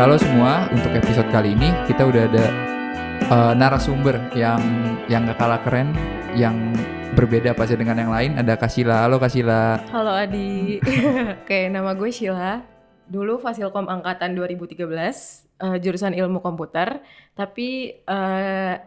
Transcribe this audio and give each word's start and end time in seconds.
halo 0.00 0.16
semua. 0.16 0.64
Untuk 0.72 0.96
episode 0.96 1.28
kali 1.28 1.52
ini 1.52 1.68
kita 1.84 2.08
udah 2.08 2.24
ada 2.24 2.46
uh, 3.28 3.52
narasumber 3.52 4.16
yang 4.32 4.56
yang 5.12 5.28
gak 5.28 5.36
kalah 5.36 5.60
keren, 5.60 5.92
yang 6.32 6.56
berbeda 7.12 7.52
pasti 7.52 7.76
dengan 7.76 8.00
yang 8.00 8.08
lain. 8.08 8.40
Ada 8.40 8.56
Kasila. 8.56 9.04
Halo 9.04 9.20
Kasila. 9.20 9.76
Halo 9.92 10.16
Adi. 10.16 10.80
Oke, 11.44 11.68
nama 11.68 11.92
gue 11.92 12.08
Sheila. 12.08 12.64
Dulu 13.12 13.44
Fasilkom 13.44 13.92
angkatan 13.92 14.32
2013, 14.32 14.88
uh, 14.88 15.76
jurusan 15.76 16.16
ilmu 16.16 16.40
komputer. 16.40 17.04
Tapi, 17.36 18.00
uh, 18.08 18.80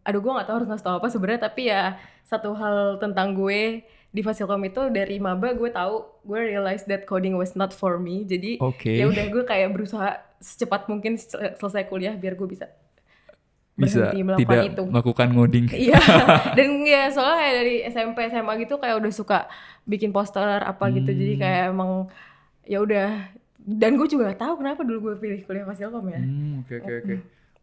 aduh 0.00 0.20
gue 0.24 0.32
nggak 0.32 0.48
tahu 0.48 0.56
harus 0.64 0.68
ngasih 0.72 0.86
tau 0.88 0.96
apa 0.96 1.12
sebenarnya. 1.12 1.44
Tapi 1.44 1.62
ya 1.68 2.00
satu 2.24 2.56
hal 2.56 2.96
tentang 3.04 3.36
gue 3.36 3.84
di 4.14 4.20
Fasilkom 4.24 4.64
itu 4.64 4.88
dari 4.88 5.20
maba 5.20 5.52
gue 5.52 5.68
tahu 5.68 6.24
gue 6.24 6.40
realize 6.56 6.88
that 6.88 7.04
coding 7.04 7.36
was 7.36 7.52
not 7.52 7.76
for 7.76 8.00
me. 8.00 8.24
Jadi 8.24 8.64
Oke. 8.64 8.96
ya 8.96 9.12
udah 9.12 9.28
gue 9.28 9.44
kayak 9.44 9.76
berusaha 9.76 10.32
secepat 10.44 10.84
mungkin 10.86 11.16
sel- 11.16 11.56
selesai 11.56 11.88
kuliah 11.88 12.12
biar 12.12 12.36
gue 12.36 12.44
bisa 12.46 12.68
Bisa 13.74 14.12
melakukan 14.12 14.38
tidak 14.38 14.62
itu. 14.70 14.82
melakukan 14.86 15.28
ngoding. 15.30 15.64
Iya, 15.84 15.98
dan 16.56 16.68
ya 16.84 17.10
soalnya 17.10 17.36
kayak 17.40 17.54
dari 17.56 17.74
SMP 17.84 18.18
SMA 18.28 18.52
gitu 18.60 18.74
kayak 18.76 18.96
udah 18.96 19.10
suka 19.10 19.38
bikin 19.82 20.12
poster 20.12 20.40
apa 20.62 20.84
gitu, 20.92 21.10
jadi 21.10 21.32
Hmm. 21.32 21.42
kayak 21.42 21.62
emang 21.72 21.90
ya 22.62 22.78
udah. 22.78 23.08
Dan 23.58 23.96
gue 23.96 24.06
juga 24.06 24.28
gak 24.28 24.38
tahu 24.38 24.54
kenapa 24.60 24.80
dulu 24.80 24.98
gue 25.02 25.14
pilih 25.18 25.40
kuliah 25.42 25.64
Fasilkom 25.64 26.04
ya. 26.06 26.20
Hmm, 26.20 26.60
oke 26.60 26.74
oke 26.76 26.92
oke. 26.94 27.14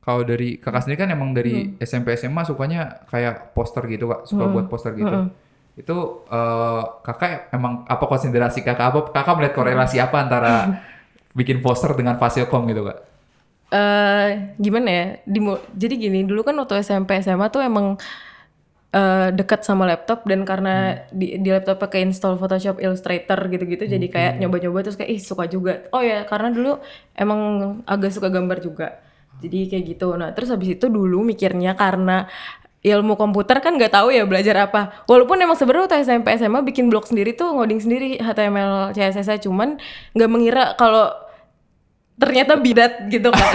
Kalau 0.01 0.21
dari 0.21 0.57
kakak 0.57 0.81
sendiri 0.81 0.99
kan 0.99 1.09
emang 1.09 1.29
dari 1.29 1.53
SMP 1.79 2.11
SMA 2.11 2.41
sukanya 2.41 3.05
kayak 3.05 3.53
poster 3.53 3.85
gitu 3.85 4.09
kak, 4.09 4.25
suka 4.25 4.43
Hmm. 4.43 4.51
buat 4.51 4.65
poster 4.65 4.91
gitu. 4.91 5.07
Mm-mm. 5.07 5.29
Itu 5.73 5.95
eh, 6.27 6.83
kakak 6.99 7.47
emang 7.51 7.85
apa 7.85 8.03
konsiderasi 8.03 8.59
kakak 8.59 8.87
apa? 8.89 8.99
Kakak 9.11 9.33
melihat 9.37 9.55
korelasi 9.55 9.95
apa 9.97 10.17
antara 10.19 10.53
bikin 11.39 11.57
poster 11.65 11.91
dengan 11.99 12.15
Fasilkom 12.21 12.67
gitu 12.71 12.81
kak? 12.87 12.97
eh 13.71 14.27
gimana 14.63 14.89
ya? 14.91 15.03
Dimu- 15.33 15.63
jadi 15.81 15.93
gini, 16.03 16.17
dulu 16.29 16.41
kan 16.47 16.55
waktu 16.59 16.73
SMP 16.83 17.09
SMA 17.23 17.47
tuh 17.53 17.61
emang 17.69 17.95
eh 18.91 19.27
dekat 19.31 19.63
sama 19.63 19.87
laptop 19.87 20.27
dan 20.27 20.43
karena 20.43 20.99
di, 21.15 21.39
di 21.39 21.47
laptop 21.47 21.79
pakai 21.79 22.03
install 22.03 22.35
Photoshop, 22.35 22.75
Illustrator 22.83 23.39
gitu-gitu, 23.47 23.87
jadi 23.87 24.03
kayak 24.11 24.33
nyoba-nyoba 24.43 24.83
terus 24.83 24.99
kayak 24.99 25.11
ih 25.15 25.21
suka 25.23 25.47
juga. 25.47 25.87
Oh 25.95 26.03
ya, 26.03 26.27
karena 26.27 26.51
dulu 26.51 26.69
emang 27.15 27.39
agak 27.87 28.11
suka 28.11 28.27
gambar 28.27 28.59
juga. 28.59 28.99
Jadi 29.39 29.71
kayak 29.71 29.83
gitu. 29.95 30.07
Nah, 30.19 30.35
terus 30.35 30.51
habis 30.51 30.75
itu 30.75 30.85
dulu 30.91 31.23
mikirnya 31.23 31.71
karena 31.79 32.27
ilmu 32.81 33.13
komputer 33.13 33.61
kan 33.61 33.77
nggak 33.77 33.93
tahu 33.93 34.09
ya 34.09 34.25
belajar 34.25 34.65
apa. 34.65 35.05
Walaupun 35.05 35.37
emang 35.37 35.53
sebenarnya 35.53 35.85
waktu 35.85 36.01
SMP 36.01 36.33
SMA 36.33 36.65
bikin 36.65 36.89
blog 36.89 37.05
sendiri 37.05 37.37
tuh 37.37 37.53
ngoding 37.53 37.77
sendiri 37.77 38.17
HTML 38.17 38.97
CSS 38.97 39.45
cuman 39.45 39.77
nggak 40.17 40.29
mengira 40.29 40.73
kalau 40.81 41.13
ternyata 42.17 42.57
bidat 42.57 43.05
gitu 43.09 43.29
kan. 43.29 43.53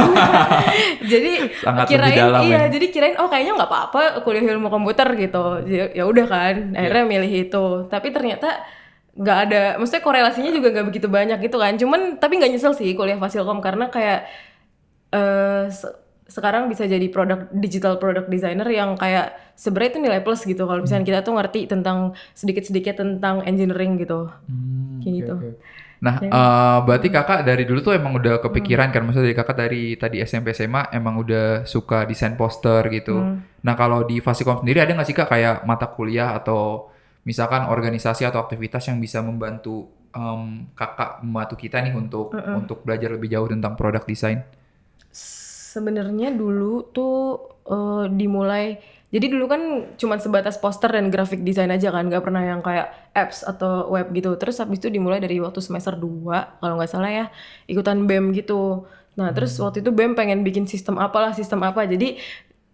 jadi 1.12 1.50
Sangat 1.58 1.86
kirain 1.90 2.18
dalam 2.18 2.42
iya, 2.46 2.66
ya. 2.66 2.72
jadi 2.74 2.86
kirain 2.90 3.16
oh 3.18 3.26
kayaknya 3.30 3.58
nggak 3.58 3.70
apa-apa 3.70 4.22
kuliah 4.22 4.46
ilmu 4.46 4.70
komputer 4.70 5.06
gitu. 5.18 5.62
Ya 5.66 5.90
ya 5.90 6.06
udah 6.06 6.26
kan, 6.26 6.54
akhirnya 6.78 7.04
milih 7.06 7.32
itu. 7.50 7.66
Tapi 7.90 8.14
ternyata 8.14 8.62
nggak 9.16 9.38
ada, 9.48 9.62
maksudnya 9.80 10.02
korelasinya 10.06 10.50
juga 10.54 10.70
nggak 10.70 10.86
begitu 10.86 11.08
banyak 11.10 11.38
gitu 11.42 11.58
kan. 11.58 11.74
Cuman 11.74 12.22
tapi 12.22 12.38
nggak 12.38 12.50
nyesel 12.54 12.74
sih 12.78 12.94
kuliah 12.94 13.18
Fasilkom 13.18 13.58
karena 13.58 13.90
kayak 13.90 14.26
se- 15.70 16.05
sekarang 16.26 16.66
bisa 16.66 16.84
jadi 16.90 17.06
produk 17.06 17.46
digital 17.54 18.02
product 18.02 18.26
designer 18.26 18.66
yang 18.66 18.98
kayak 18.98 19.38
sebenarnya 19.54 19.90
itu 19.94 20.00
nilai 20.02 20.20
plus 20.26 20.42
gitu 20.42 20.66
kalau 20.66 20.82
misalnya 20.82 21.06
kita 21.06 21.20
tuh 21.22 21.38
ngerti 21.38 21.70
tentang 21.70 22.18
sedikit-sedikit 22.34 22.98
tentang 22.98 23.46
engineering 23.46 23.94
gitu. 24.02 24.26
Hmm, 24.50 24.98
Kayak 25.02 25.14
gitu. 25.22 25.34
oke. 25.38 25.50
Nah, 25.96 26.20
eh, 26.20 26.78
berarti 26.84 27.08
kakak 27.08 27.40
dari 27.46 27.64
dulu 27.64 27.80
tuh 27.80 27.96
emang 27.96 28.20
udah 28.20 28.42
kepikiran 28.44 28.92
kan, 28.92 29.00
maksudnya 29.06 29.32
dari 29.32 29.38
kakak 29.38 29.56
dari 29.56 29.82
tadi 29.96 30.16
SMP 30.20 30.52
SMA 30.52 30.92
emang 30.92 31.16
udah 31.24 31.64
suka 31.64 32.04
desain 32.04 32.36
poster 32.36 32.84
gitu. 32.92 33.16
Nah, 33.64 33.74
kalau 33.78 34.04
di 34.04 34.20
Fasikom 34.20 34.60
sendiri 34.60 34.84
ada 34.84 34.92
nggak 34.92 35.08
sih 35.08 35.16
kak 35.16 35.30
kayak 35.32 35.64
mata 35.64 35.88
kuliah 35.88 36.36
atau 36.36 36.92
misalkan 37.24 37.66
organisasi 37.70 38.28
atau 38.28 38.44
aktivitas 38.44 38.86
yang 38.92 39.00
bisa 39.00 39.24
membantu 39.24 39.88
em, 40.14 40.68
kakak 40.76 41.24
membantu 41.24 41.54
kita 41.58 41.80
nih 41.80 41.94
untuk 41.96 42.30
untuk 42.34 42.84
belajar 42.84 43.10
lebih 43.16 43.32
jauh 43.32 43.48
tentang 43.48 43.72
produk 43.74 44.04
desain? 44.04 44.44
Sebenarnya 45.76 46.32
dulu 46.32 46.88
tuh 46.96 47.36
eh, 47.68 48.04
dimulai 48.08 48.96
jadi 49.06 49.30
dulu 49.30 49.46
kan 49.46 49.62
cuman 49.94 50.18
sebatas 50.18 50.58
poster 50.58 50.90
dan 50.90 51.14
graphic 51.14 51.46
design 51.46 51.70
aja 51.70 51.94
kan, 51.94 52.10
nggak 52.10 52.26
pernah 52.26 52.42
yang 52.42 52.58
kayak 52.58 52.90
apps 53.14 53.46
atau 53.46 53.86
web 53.94 54.10
gitu. 54.10 54.34
Terus 54.34 54.58
habis 54.58 54.82
itu 54.82 54.90
dimulai 54.90 55.22
dari 55.22 55.38
waktu 55.38 55.62
semester 55.62 55.94
2 55.94 56.58
kalau 56.58 56.74
nggak 56.74 56.90
salah 56.90 57.08
ya, 57.08 57.26
ikutan 57.70 58.10
BEM 58.10 58.34
gitu. 58.34 58.84
Nah, 59.14 59.30
terus 59.30 59.54
waktu 59.62 59.80
itu 59.80 59.94
BEM 59.94 60.18
pengen 60.18 60.42
bikin 60.42 60.66
sistem 60.66 60.98
apalah, 60.98 61.30
sistem 61.38 61.62
apa. 61.62 61.86
Jadi 61.86 62.18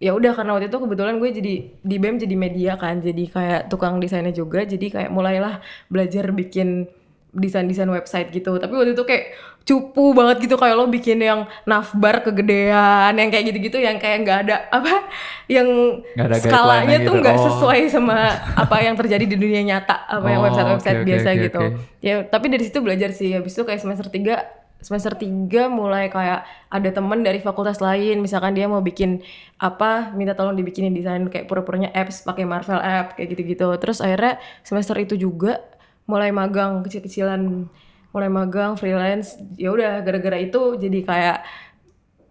ya 0.01 0.17
udah 0.17 0.33
karena 0.33 0.57
waktu 0.57 0.67
itu 0.73 0.77
kebetulan 0.81 1.15
gue 1.21 1.29
jadi 1.31 1.53
di 1.69 1.95
BEM 2.01 2.15
jadi 2.17 2.35
media 2.35 2.71
kan, 2.81 2.97
jadi 2.99 3.23
kayak 3.29 3.61
tukang 3.69 4.01
desainnya 4.01 4.33
juga. 4.33 4.65
Jadi 4.65 4.89
kayak 4.89 5.13
mulailah 5.13 5.61
belajar 5.87 6.33
bikin 6.33 6.89
desain-desain 7.33 7.89
website 7.89 8.29
gitu. 8.29 8.55
Tapi 8.55 8.71
waktu 8.71 8.93
itu 8.93 9.03
kayak 9.03 9.25
cupu 9.63 10.11
banget 10.11 10.43
gitu 10.43 10.55
kayak 10.55 10.75
lo 10.75 10.85
bikin 10.85 11.17
yang 11.17 11.47
navbar 11.63 12.19
kegedean 12.19 13.15
yang 13.15 13.29
kayak 13.31 13.47
gitu-gitu 13.47 13.79
yang 13.79 13.95
kayak 13.95 14.21
nggak 14.21 14.39
ada 14.43 14.55
apa 14.69 15.07
yang 15.47 15.67
Nggak 16.13 16.27
ada 16.27 16.35
skalanya 16.37 16.97
tuh 16.99 17.15
gitu. 17.15 17.21
nggak 17.23 17.35
Oh. 17.35 17.43
sesuai 17.47 17.79
sama 17.87 18.27
apa 18.53 18.75
yang 18.79 18.93
terjadi 18.93 19.23
di 19.23 19.33
dunia 19.33 19.63
nyata 19.63 20.03
apa 20.03 20.27
yang 20.27 20.43
Oh, 20.43 20.47
website-website 20.47 20.99
oke, 20.99 21.03
oke, 21.03 21.09
biasa 21.09 21.29
oke, 21.29 21.41
gitu. 21.41 21.59
oke. 21.63 21.79
Ya, 21.99 22.15
tapi 22.23 22.45
dari 22.47 22.63
situ 22.63 22.79
belajar 22.79 23.09
sih. 23.11 23.31
Habis 23.31 23.55
itu 23.55 23.63
kayak 23.63 23.79
semester 23.79 24.07
3 24.07 24.35
semester 24.77 25.15
3 25.15 25.31
mulai 25.71 26.11
kayak 26.11 26.43
ada 26.67 26.89
temen 26.91 27.23
dari 27.23 27.39
fakultas 27.39 27.79
lain 27.79 28.19
misalkan 28.19 28.51
dia 28.51 28.67
mau 28.67 28.83
bikin 28.83 29.23
apa 29.55 30.11
minta 30.11 30.35
tolong 30.35 30.53
dibikinin 30.53 30.91
desain 30.91 31.23
kayak 31.23 31.47
pura-puranya 31.47 31.87
apps 31.95 32.19
pakai 32.21 32.43
Marvel 32.43 32.77
app 32.77 33.15
kayak 33.15 33.31
gitu-gitu 33.31 33.71
terus 33.79 34.03
akhirnya 34.03 34.35
semester 34.59 34.99
itu 34.99 35.15
juga 35.15 35.63
mulai 36.03 36.29
magang 36.35 36.83
kecil-kecilan 36.83 37.67
mulai 38.13 38.29
magang 38.29 38.77
freelance 38.77 39.39
ya 39.57 39.73
udah 39.73 40.05
gara-gara 40.05 40.37
itu 40.37 40.77
jadi 40.77 40.99
kayak 41.01 41.37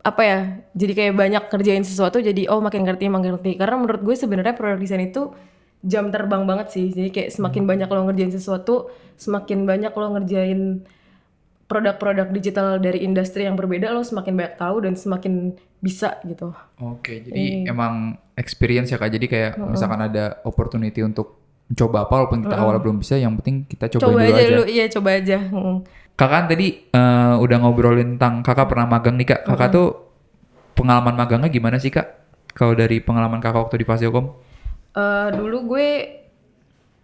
apa 0.03 0.23
ya 0.27 0.39
jadi 0.75 0.93
kayak 0.99 1.15
banyak 1.15 1.45
kerjain 1.47 1.87
sesuatu 1.87 2.19
jadi 2.19 2.51
oh 2.51 2.59
makin 2.59 2.83
ngerti 2.83 3.07
makin 3.07 3.39
ngerti. 3.39 3.55
Karena 3.55 3.79
menurut 3.79 4.03
gue 4.03 4.15
sebenarnya 4.19 4.55
produk 4.59 4.79
desain 4.79 5.03
itu 5.03 5.31
jam 5.83 6.11
terbang 6.11 6.43
banget 6.43 6.75
sih. 6.75 6.87
Jadi 6.91 7.11
kayak 7.11 7.31
semakin 7.35 7.63
banyak 7.67 7.89
lo 7.91 8.11
ngerjain 8.11 8.35
sesuatu 8.35 8.91
semakin 9.19 9.63
banyak 9.67 9.93
lo 9.95 10.07
ngerjain 10.19 10.61
produk-produk 11.71 12.29
digital 12.35 12.77
dari 12.83 13.07
industri 13.07 13.47
yang 13.47 13.55
berbeda 13.55 13.95
lo 13.95 14.03
semakin 14.03 14.35
banyak 14.37 14.55
tahu 14.59 14.77
dan 14.85 14.95
semakin 14.99 15.57
bisa 15.83 16.19
gitu. 16.27 16.55
Oke, 16.79 17.23
jadi 17.27 17.67
emang 17.67 18.19
experience 18.39 18.91
ya 18.91 18.99
kak. 18.99 19.11
Jadi 19.11 19.27
kayak 19.31 19.53
misalkan 19.59 20.03
ada 20.03 20.43
opportunity 20.47 21.03
untuk 21.03 21.42
mencoba 21.73 22.05
apa 22.05 22.15
walaupun 22.21 22.39
kita 22.45 22.57
awalnya 22.61 22.81
belum 22.85 22.97
bisa, 23.01 23.17
yang 23.17 23.33
penting 23.41 23.65
kita 23.65 23.89
coba, 23.97 24.03
coba 24.05 24.21
dulu 24.21 24.29
aja 24.29 24.37
aja. 24.37 24.49
dulu 24.53 24.65
iya 24.69 24.85
coba 24.93 25.11
aja 25.17 25.39
Mm. 25.49 25.77
Kakak 26.13 26.29
kan 26.29 26.45
tadi 26.53 26.69
eh, 26.93 27.35
udah 27.41 27.57
ngobrolin 27.65 28.21
tentang 28.21 28.45
kakak 28.45 28.69
pernah 28.69 28.85
magang 28.85 29.17
nih 29.17 29.33
kak. 29.33 29.49
Kakak 29.49 29.69
tuh 29.73 30.13
pengalaman 30.77 31.17
magangnya 31.17 31.49
gimana 31.49 31.81
sih 31.81 31.89
kak? 31.89 32.05
Kalau 32.53 32.77
dari 32.77 33.01
pengalaman 33.01 33.41
kakak 33.41 33.65
waktu 33.65 33.81
di 33.81 33.87
Fasilkom? 33.89 34.29
Eh, 34.93 35.29
dulu 35.33 35.73
gue 35.73 35.89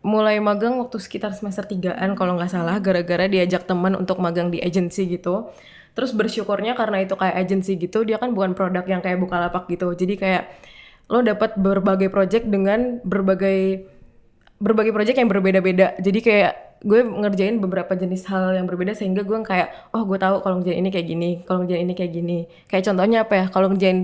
mulai 0.04 0.38
magang 0.44 0.76
waktu 0.76 1.00
sekitar 1.00 1.32
semester 1.32 1.64
3-an 1.64 2.14
kalau 2.14 2.36
nggak 2.36 2.52
salah 2.52 2.76
gara-gara 2.78 3.26
diajak 3.26 3.64
teman 3.64 3.96
untuk 3.96 4.20
magang 4.20 4.52
di 4.52 4.60
agency 4.60 5.08
gitu. 5.08 5.48
Terus 5.96 6.12
bersyukurnya 6.12 6.76
karena 6.78 7.02
itu 7.02 7.16
kayak 7.16 7.48
agency 7.48 7.74
gitu, 7.80 8.04
dia 8.06 8.20
kan 8.20 8.30
bukan 8.30 8.54
produk 8.54 8.84
yang 8.86 9.00
kayak 9.02 9.18
Bukalapak 9.18 9.66
gitu. 9.72 9.90
Jadi 9.96 10.14
kayak 10.20 10.52
lo 11.08 11.24
dapat 11.24 11.56
berbagai 11.56 12.12
project 12.12 12.44
dengan 12.46 13.00
berbagai 13.02 13.88
berbagai 14.58 14.90
project 14.94 15.18
yang 15.18 15.30
berbeda-beda. 15.30 15.94
Jadi 15.98 16.18
kayak 16.22 16.52
gue 16.82 17.02
ngerjain 17.02 17.58
beberapa 17.58 17.98
jenis 17.98 18.22
hal 18.30 18.54
yang 18.54 18.66
berbeda 18.70 18.94
sehingga 18.94 19.26
gue 19.26 19.38
kayak 19.42 19.90
oh 19.90 20.06
gue 20.06 20.18
tahu 20.18 20.42
kalau 20.42 20.62
ngerjain 20.62 20.78
ini 20.78 20.90
kayak 20.94 21.06
gini, 21.06 21.30
kalau 21.46 21.62
ngerjain 21.62 21.82
ini 21.86 21.94
kayak 21.94 22.12
gini. 22.14 22.38
Kayak 22.66 22.84
contohnya 22.92 23.18
apa 23.26 23.34
ya? 23.34 23.46
Kalau 23.50 23.66
ngerjain 23.70 23.98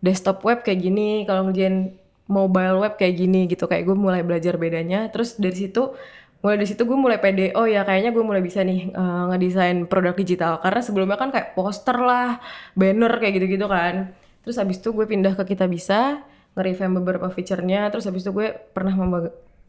desktop 0.00 0.44
web 0.44 0.64
kayak 0.64 0.80
gini, 0.84 1.24
kalau 1.28 1.48
ngerjain 1.48 1.96
mobile 2.28 2.84
web 2.84 2.96
kayak 2.96 3.14
gini 3.16 3.48
gitu. 3.48 3.64
Kayak 3.68 3.88
gue 3.88 3.96
mulai 3.96 4.20
belajar 4.24 4.56
bedanya. 4.56 5.08
Terus 5.12 5.36
dari 5.36 5.56
situ 5.56 5.92
mulai 6.38 6.54
dari 6.54 6.68
situ 6.70 6.86
gue 6.86 6.94
mulai 6.94 7.18
pede 7.18 7.50
oh 7.58 7.66
ya 7.66 7.82
kayaknya 7.82 8.14
gue 8.14 8.22
mulai 8.22 8.38
bisa 8.38 8.62
nih 8.62 8.94
eh, 8.94 9.22
ngedesain 9.34 9.90
produk 9.90 10.14
digital 10.14 10.62
karena 10.62 10.80
sebelumnya 10.86 11.18
kan 11.18 11.34
kayak 11.34 11.58
poster 11.58 11.98
lah 11.98 12.38
banner 12.78 13.10
kayak 13.18 13.42
gitu-gitu 13.42 13.66
kan 13.66 14.14
terus 14.46 14.54
habis 14.62 14.78
itu 14.78 14.94
gue 14.94 15.02
pindah 15.02 15.34
ke 15.34 15.44
kita 15.50 15.66
bisa 15.66 16.22
nge-revamp 16.54 17.02
beberapa 17.02 17.26
feature-nya 17.34 17.90
terus 17.90 18.06
habis 18.06 18.22
itu 18.22 18.30
gue 18.30 18.54
pernah 18.70 18.94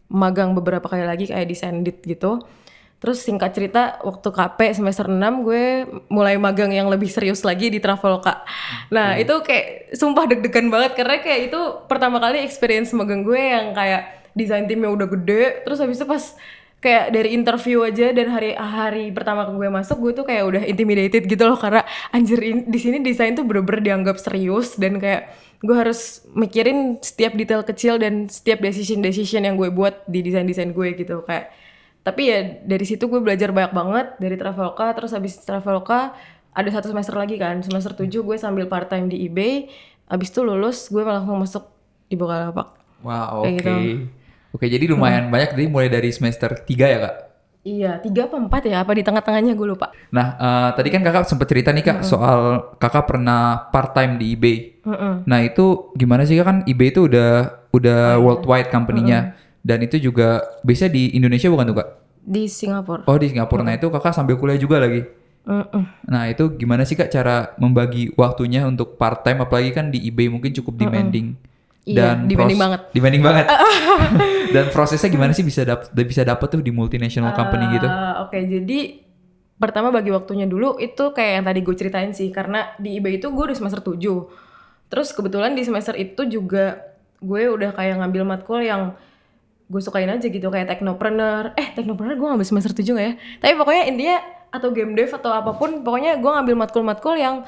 magang 0.10 0.58
beberapa 0.58 0.90
kali 0.90 1.06
lagi 1.06 1.30
kayak 1.30 1.48
desain 1.48 1.86
dit 1.86 2.02
gitu. 2.04 2.42
Terus 3.00 3.24
singkat 3.24 3.56
cerita 3.56 3.96
waktu 4.04 4.28
KP 4.28 4.76
semester 4.76 5.08
6 5.08 5.48
gue 5.48 5.88
mulai 6.12 6.36
magang 6.36 6.76
yang 6.76 6.92
lebih 6.92 7.08
serius 7.08 7.48
lagi 7.48 7.72
di 7.72 7.80
Traveloka 7.80 8.44
nah 8.92 9.16
itu 9.16 9.40
kayak 9.40 9.96
sumpah 9.96 10.28
deg-degan 10.28 10.68
banget 10.68 11.00
karena 11.00 11.24
kayak 11.24 11.48
itu 11.48 11.60
pertama 11.88 12.20
kali 12.20 12.44
experience 12.44 12.92
magang 12.92 13.24
gue 13.24 13.40
yang 13.40 13.72
kayak 13.72 14.20
desain 14.40 14.66
timnya 14.70 14.90
udah 14.94 15.08
gede. 15.10 15.66
Terus 15.66 15.78
habis 15.82 15.98
itu 16.00 16.08
pas 16.08 16.24
kayak 16.80 17.12
dari 17.12 17.36
interview 17.36 17.84
aja 17.84 18.16
dan 18.16 18.32
hari 18.32 18.56
hari 18.56 19.12
pertama 19.12 19.44
gue 19.52 19.68
masuk 19.68 20.00
gue 20.00 20.12
tuh 20.24 20.26
kayak 20.26 20.44
udah 20.48 20.64
intimidated 20.64 21.28
gitu 21.28 21.44
loh. 21.44 21.60
Karena 21.60 21.84
anjir 22.16 22.40
in- 22.40 22.68
di 22.68 22.80
sini 22.80 23.04
desain 23.04 23.36
tuh 23.36 23.44
bener-bener 23.44 23.84
dianggap 23.84 24.16
serius 24.16 24.80
dan 24.80 24.96
kayak 24.98 25.36
gue 25.60 25.76
harus 25.76 26.24
mikirin 26.32 26.96
setiap 27.04 27.36
detail 27.36 27.68
kecil 27.68 28.00
dan 28.00 28.32
setiap 28.32 28.64
decision 28.64 29.04
decision 29.04 29.44
yang 29.44 29.60
gue 29.60 29.68
buat 29.68 30.08
di 30.08 30.24
desain 30.24 30.48
desain 30.48 30.72
gue 30.72 30.96
gitu. 30.96 31.20
Kayak 31.28 31.52
tapi 32.00 32.32
ya 32.32 32.40
dari 32.64 32.88
situ 32.88 33.12
gue 33.12 33.20
belajar 33.20 33.52
banyak 33.52 33.76
banget. 33.76 34.08
Dari 34.16 34.36
Traveloka 34.40 34.88
terus 34.96 35.12
habis 35.12 35.36
Traveloka 35.44 36.16
ada 36.56 36.70
satu 36.72 36.88
semester 36.96 37.14
lagi 37.20 37.36
kan. 37.36 37.60
Semester 37.60 37.92
7 37.92 38.24
gue 38.24 38.36
sambil 38.40 38.72
part 38.72 38.88
time 38.88 39.12
di 39.12 39.28
eBay. 39.28 39.68
Habis 40.08 40.32
itu 40.32 40.42
lulus 40.48 40.88
gue 40.88 41.04
langsung 41.04 41.38
masuk 41.38 41.68
di 42.08 42.16
Bukalapak. 42.16 42.72
Wah, 43.04 43.36
oke. 43.44 43.46
Kayak 43.46 43.60
gitu. 43.60 44.19
Oke, 44.50 44.66
jadi 44.66 44.86
lumayan 44.90 45.30
banyak 45.30 45.54
jadi 45.54 45.66
mulai 45.70 45.90
dari 45.90 46.10
semester 46.10 46.54
3 46.58 46.86
ya, 46.90 47.00
Kak? 47.02 47.16
iya 47.60 48.00
tiga 48.00 48.24
apa 48.24 48.40
empat 48.40 48.72
ya 48.72 48.82
apa 48.82 48.96
di 48.96 49.04
tengah-tengahnya 49.04 49.52
gue 49.52 49.68
lupa 49.68 49.92
Nah, 50.16 50.40
eh, 50.40 50.70
tadi 50.80 50.90
kan 50.90 51.04
Kakak 51.04 51.28
sempat 51.28 51.46
cerita 51.52 51.70
nih, 51.76 51.84
Kak, 51.84 52.08
soal 52.08 52.72
Kakak 52.80 53.06
pernah 53.06 53.68
part-time 53.70 54.16
di 54.16 54.34
eBay. 54.34 54.58
Mm-mm. 54.88 55.28
Nah, 55.28 55.40
itu 55.44 55.92
gimana 55.94 56.24
sih, 56.24 56.40
Kak? 56.40 56.46
Kan 56.48 56.58
eBay 56.66 56.90
itu 56.90 57.06
udah 57.06 57.32
udah 57.70 58.18
worldwide 58.18 58.72
company-nya. 58.72 59.36
Dan 59.60 59.84
itu 59.84 60.00
juga 60.00 60.40
biasanya 60.64 60.92
di 60.96 61.14
Indonesia 61.14 61.52
bukan 61.52 61.68
tuh, 61.68 61.78
Kak? 61.84 61.90
di 62.20 62.46
Singapura 62.46 63.10
Oh, 63.10 63.18
di 63.18 63.28
Singapura. 63.28 63.62
Nah, 63.62 63.74
itu 63.76 63.90
Kakak 63.90 64.14
sambil 64.14 64.38
kuliah 64.38 64.58
juga 64.58 64.80
lagi. 64.80 65.02
Mm-mm. 65.44 65.84
Nah, 66.06 66.30
itu 66.30 66.56
gimana 66.56 66.86
sih, 66.86 66.94
Kak, 66.94 67.10
cara 67.10 67.58
membagi 67.58 68.14
waktunya 68.14 68.66
untuk 68.66 68.96
part-time 68.96 69.42
apalagi 69.42 69.74
kan 69.74 69.90
di 69.90 70.00
eBay 70.06 70.30
mungkin 70.30 70.54
cukup 70.54 70.78
demanding. 70.80 71.34
Iya, 71.88 72.20
demanding 72.20 72.60
pros- 72.60 72.64
banget. 72.66 72.82
Demanding 72.92 73.24
banget. 73.24 73.46
Dan 74.56 74.66
prosesnya 74.74 75.10
gimana 75.10 75.32
sih 75.32 75.46
bisa 75.46 75.62
dap 75.64 75.90
bisa 75.94 76.22
dapet 76.22 76.48
tuh 76.50 76.62
di 76.62 76.70
multinational 76.74 77.32
company 77.34 77.66
gitu? 77.78 77.88
Eh, 77.88 78.14
Oke, 78.26 78.40
jadi 78.46 78.80
pertama 79.60 79.92
bagi 79.92 80.12
waktunya 80.12 80.48
dulu 80.48 80.80
itu 80.80 81.12
kayak 81.12 81.32
yang 81.42 81.46
tadi 81.46 81.60
gue 81.64 81.76
ceritain 81.76 82.12
sih 82.16 82.32
karena 82.32 82.72
di 82.80 82.96
eBay 83.00 83.18
itu 83.20 83.32
gue 83.32 83.44
udah 83.52 83.58
semester 83.58 83.82
7. 83.82 84.00
Terus 84.90 85.14
kebetulan 85.14 85.54
di 85.54 85.64
semester 85.64 85.94
itu 85.94 86.26
juga 86.26 86.82
gue 87.20 87.52
udah 87.52 87.76
kayak 87.76 88.00
ngambil 88.00 88.24
matkul 88.26 88.60
yang 88.64 88.96
gue 89.70 89.82
sukain 89.84 90.10
aja 90.10 90.26
gitu 90.26 90.48
kayak 90.50 90.66
teknopreneur. 90.68 91.54
Eh, 91.54 91.74
teknopreneur 91.78 92.18
gue 92.18 92.28
ngambil 92.28 92.48
semester 92.48 92.74
7 92.74 92.98
gak 92.98 93.06
ya? 93.06 93.14
Tapi 93.38 93.54
pokoknya 93.54 93.84
intinya 93.86 94.18
atau 94.50 94.74
game 94.74 94.98
dev 94.98 95.14
atau 95.14 95.30
apa 95.30 95.54
pun, 95.54 95.86
pokoknya 95.86 96.18
gue 96.18 96.32
ngambil 96.34 96.56
matkul-matkul 96.58 97.14
yang 97.14 97.46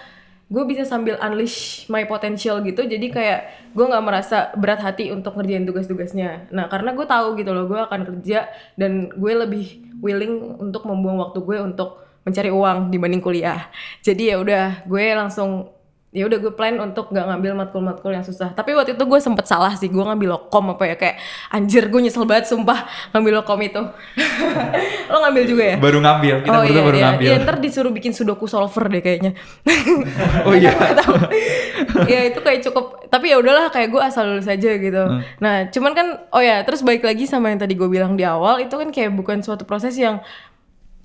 gue 0.52 0.64
bisa 0.68 0.84
sambil 0.84 1.16
unleash 1.24 1.88
my 1.88 2.04
potential 2.04 2.60
gitu 2.60 2.84
jadi 2.84 3.08
kayak 3.08 3.40
gue 3.72 3.86
nggak 3.88 4.04
merasa 4.04 4.52
berat 4.60 4.84
hati 4.84 5.16
untuk 5.16 5.40
ngerjain 5.40 5.64
tugas-tugasnya. 5.64 6.52
Nah 6.52 6.68
karena 6.68 6.92
gue 6.92 7.08
tahu 7.08 7.40
gitu 7.40 7.56
loh 7.56 7.72
gue 7.72 7.80
akan 7.80 8.04
kerja 8.04 8.52
dan 8.76 9.08
gue 9.16 9.32
lebih 9.32 9.96
willing 10.04 10.60
untuk 10.60 10.84
membuang 10.84 11.24
waktu 11.24 11.40
gue 11.40 11.58
untuk 11.64 12.04
mencari 12.28 12.52
uang 12.52 12.92
dibanding 12.92 13.24
kuliah. 13.24 13.72
Jadi 14.04 14.36
ya 14.36 14.44
udah 14.44 14.84
gue 14.86 15.06
langsung 15.16 15.72
ya 16.12 16.28
udah 16.28 16.38
gue 16.44 16.54
plan 16.56 16.76
untuk 16.80 17.12
gak 17.12 17.24
ngambil 17.24 17.56
matkul-matkul 17.56 18.12
yang 18.12 18.24
susah 18.24 18.52
tapi 18.52 18.76
waktu 18.76 19.00
itu 19.00 19.04
gue 19.04 19.20
sempet 19.24 19.48
salah 19.48 19.76
sih 19.76 19.88
gue 19.88 20.04
ngambil 20.04 20.36
lokom 20.40 20.76
apa 20.76 20.84
ya 20.92 20.96
kayak 21.00 21.16
anjir 21.52 21.88
gue 21.88 22.00
nyesel 22.04 22.28
banget 22.28 22.52
sumpah 22.52 22.84
ngambil 23.16 23.44
lokom 23.44 23.60
itu 23.64 23.80
lo 25.12 25.18
ngambil 25.24 25.44
juga 25.48 25.64
ya 25.64 25.78
Baru 25.82 25.98
ngambil, 25.98 26.36
kita 26.46 26.54
oh 26.54 26.64
iya, 26.64 26.82
baru 26.86 26.98
iya. 26.98 27.06
ngambil. 27.10 27.28
Iya, 27.28 27.36
ntar 27.42 27.58
disuruh 27.58 27.92
bikin 27.92 28.14
sudoku 28.14 28.46
solver 28.46 28.86
deh 28.88 29.02
kayaknya. 29.02 29.34
Oh 30.48 30.54
iya. 30.54 30.72
Ya 32.12 32.30
itu 32.30 32.40
kayak 32.40 32.62
cukup. 32.64 33.10
Tapi 33.10 33.34
ya 33.34 33.42
udahlah 33.42 33.74
kayak 33.74 33.90
gue 33.92 34.02
asal 34.02 34.24
lulus 34.30 34.48
aja 34.48 34.78
gitu. 34.78 35.04
Hmm. 35.04 35.22
Nah 35.42 35.68
cuman 35.74 35.92
kan, 35.98 36.08
oh 36.32 36.40
ya 36.40 36.62
terus 36.64 36.86
balik 36.86 37.04
lagi 37.04 37.26
sama 37.26 37.50
yang 37.52 37.60
tadi 37.60 37.74
gue 37.74 37.90
bilang 37.90 38.16
di 38.16 38.24
awal 38.24 38.62
itu 38.64 38.72
kan 38.72 38.90
kayak 38.94 39.12
bukan 39.12 39.42
suatu 39.44 39.66
proses 39.66 39.98
yang 39.98 40.22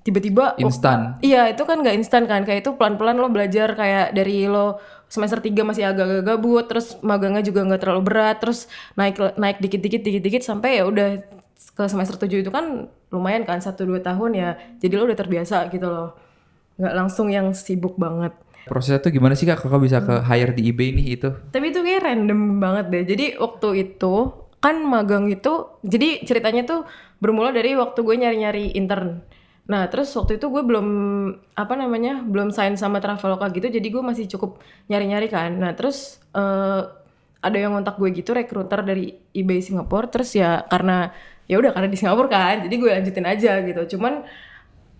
tiba-tiba 0.06 0.54
oh, 0.54 0.62
Instan. 0.62 1.18
Iya 1.18 1.50
itu 1.50 1.66
kan 1.66 1.82
nggak 1.82 1.96
instan 1.98 2.30
kan 2.30 2.46
kayak 2.46 2.62
itu 2.62 2.78
pelan-pelan 2.78 3.18
lo 3.18 3.26
belajar 3.26 3.74
kayak 3.74 4.14
dari 4.14 4.46
lo 4.46 4.78
semester 5.06 5.38
3 5.38 5.54
masih 5.62 5.86
agak-agak 5.86 6.24
gabut 6.26 6.64
terus 6.66 6.98
magangnya 7.00 7.42
juga 7.46 7.62
nggak 7.62 7.80
terlalu 7.82 8.02
berat 8.02 8.36
terus 8.42 8.66
naik 8.98 9.18
naik 9.38 9.62
dikit-dikit 9.62 10.02
dikit-dikit 10.02 10.42
sampai 10.42 10.82
ya 10.82 10.84
udah 10.86 11.22
ke 11.56 11.84
semester 11.88 12.16
7 12.20 12.42
itu 12.44 12.50
kan 12.52 12.90
lumayan 13.12 13.46
kan 13.48 13.62
1 13.62 13.72
2 13.72 14.02
tahun 14.02 14.30
ya 14.34 14.50
jadi 14.82 14.92
lo 14.98 15.08
udah 15.08 15.18
terbiasa 15.18 15.72
gitu 15.72 15.88
loh. 15.88 16.16
Nggak 16.76 16.94
langsung 16.94 17.32
yang 17.32 17.56
sibuk 17.56 17.96
banget. 17.96 18.36
Prosesnya 18.68 18.98
tuh 19.00 19.14
gimana 19.14 19.38
sih 19.38 19.46
kak? 19.46 19.62
Kakak 19.62 19.80
bisa 19.80 20.02
ke 20.02 20.26
hire 20.26 20.52
di 20.52 20.74
eBay 20.74 20.90
nih 20.90 21.06
itu? 21.16 21.30
tapi 21.54 21.70
itu 21.70 21.80
kayak 21.80 22.02
random 22.02 22.58
banget 22.58 22.86
deh. 22.90 23.04
Jadi 23.06 23.26
waktu 23.38 23.68
itu 23.78 24.14
kan 24.58 24.82
magang 24.82 25.30
itu 25.30 25.78
jadi 25.86 26.26
ceritanya 26.26 26.66
tuh 26.66 26.80
bermula 27.22 27.54
dari 27.54 27.78
waktu 27.78 28.02
gue 28.02 28.16
nyari-nyari 28.18 28.74
intern 28.74 29.22
nah 29.66 29.90
terus 29.90 30.14
waktu 30.14 30.38
itu 30.38 30.46
gue 30.46 30.62
belum 30.62 30.88
apa 31.58 31.74
namanya 31.74 32.22
belum 32.22 32.54
sign 32.54 32.78
sama 32.78 33.02
Traveloka 33.02 33.50
gitu 33.50 33.66
jadi 33.66 33.82
gue 33.82 34.02
masih 34.02 34.30
cukup 34.30 34.62
nyari-nyari 34.86 35.26
kan. 35.26 35.50
Nah 35.58 35.74
terus 35.74 36.22
eh, 36.34 36.82
ada 37.42 37.56
yang 37.58 37.74
ngontak 37.74 37.98
gue 37.98 38.10
gitu 38.14 38.30
recruiter 38.34 38.82
dari 38.82 39.14
eBay 39.34 39.62
Singapura 39.62 40.10
terus 40.10 40.34
ya 40.34 40.62
karena 40.66 41.10
ya 41.46 41.58
udah 41.62 41.70
karena 41.74 41.88
di 41.90 41.98
Singapura 41.98 42.28
kan 42.30 42.56
jadi 42.66 42.74
gue 42.74 42.90
lanjutin 42.90 43.26
aja 43.26 43.52
gitu. 43.62 43.82
Cuman 43.98 44.22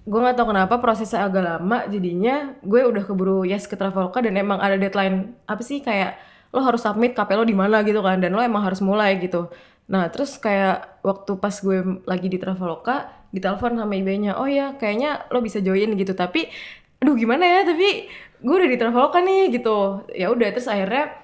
gue 0.06 0.20
nggak 0.22 0.38
tahu 0.38 0.54
kenapa 0.54 0.74
prosesnya 0.78 1.26
agak 1.26 1.42
lama 1.42 1.82
jadinya 1.90 2.54
gue 2.62 2.80
udah 2.86 3.02
keburu 3.02 3.42
yes 3.42 3.66
ke 3.66 3.74
Traveloka 3.74 4.22
dan 4.22 4.38
emang 4.38 4.62
ada 4.62 4.78
deadline 4.78 5.34
apa 5.50 5.62
sih 5.66 5.82
kayak 5.82 6.14
lo 6.54 6.62
harus 6.62 6.86
submit 6.86 7.10
KP 7.18 7.34
lo 7.34 7.42
di 7.42 7.58
mana 7.58 7.82
gitu 7.82 7.98
kan 8.06 8.22
dan 8.22 8.30
lo 8.30 8.38
emang 8.42 8.62
harus 8.62 8.78
mulai 8.78 9.18
gitu. 9.18 9.50
Nah 9.90 10.06
terus 10.14 10.38
kayak 10.38 11.02
waktu 11.02 11.32
pas 11.42 11.54
gue 11.58 12.02
lagi 12.06 12.30
di 12.30 12.38
Traveloka 12.38 13.10
ditelepon 13.34 13.78
sama 13.78 13.92
IB-nya 13.98 14.38
oh 14.38 14.48
ya 14.48 14.74
kayaknya 14.78 15.26
lo 15.32 15.42
bisa 15.42 15.58
join 15.62 15.94
gitu. 15.98 16.12
Tapi 16.12 16.48
aduh 16.96 17.14
gimana 17.14 17.44
ya 17.44 17.60
tapi 17.68 18.08
gue 18.40 18.54
udah 18.54 18.68
di 18.70 18.78
Traveloka 18.78 19.18
nih 19.22 19.52
gitu. 19.54 20.06
Ya 20.12 20.30
udah 20.30 20.48
terus 20.52 20.68
akhirnya 20.70 21.14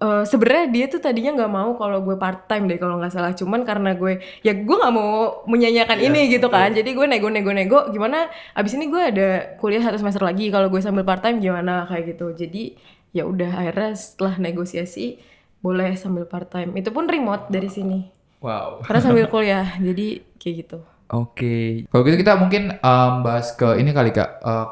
eh 0.00 0.24
sebenarnya 0.24 0.64
dia 0.72 0.86
tuh 0.88 1.00
tadinya 1.04 1.36
nggak 1.36 1.52
mau 1.52 1.76
kalau 1.76 2.00
gue 2.00 2.16
part 2.16 2.48
time 2.48 2.68
deh 2.70 2.78
kalau 2.80 2.96
nggak 3.00 3.12
salah. 3.12 3.32
Cuman 3.36 3.64
karena 3.68 3.96
gue 3.96 4.20
ya 4.40 4.52
gue 4.56 4.76
nggak 4.76 4.94
mau 4.94 5.44
menyanyiakan 5.48 5.98
ini 6.00 6.20
gitu 6.32 6.48
kan. 6.48 6.72
jadi 6.72 6.90
gue 6.90 7.06
nego 7.06 7.28
nego 7.28 7.52
nego 7.52 7.78
gimana 7.92 8.30
abis 8.56 8.76
ini 8.78 8.88
gue 8.88 9.02
ada 9.02 9.28
kuliah 9.60 9.84
satu 9.84 10.00
semester 10.00 10.24
lagi 10.24 10.48
kalau 10.48 10.72
gue 10.72 10.80
sambil 10.80 11.04
part 11.04 11.20
time 11.20 11.38
gimana? 11.42 11.84
Kayak 11.88 12.16
gitu. 12.16 12.32
Jadi 12.32 12.62
ya 13.10 13.26
udah 13.26 13.60
akhirnya 13.60 13.92
setelah 13.98 14.38
negosiasi 14.38 15.18
boleh 15.60 15.92
sambil 15.98 16.24
part 16.24 16.48
time 16.48 16.72
itu 16.80 16.88
pun 16.88 17.04
remote 17.04 17.52
dari 17.52 17.68
sini. 17.68 18.20
Wow. 18.40 18.80
karena 18.88 19.00
sambil 19.04 19.24
kuliah 19.32 19.68
jadi 19.76 20.24
kayak 20.40 20.54
gitu 20.64 20.78
Oke. 21.10 21.86
Kalau 21.90 22.02
gitu 22.06 22.16
kita 22.22 22.38
mungkin 22.38 22.78
em, 22.78 23.12
bahas 23.26 23.50
ke 23.54 23.78
ini 23.78 23.90
kali 23.90 24.14
kak. 24.14 24.30
Eh, 24.42 24.66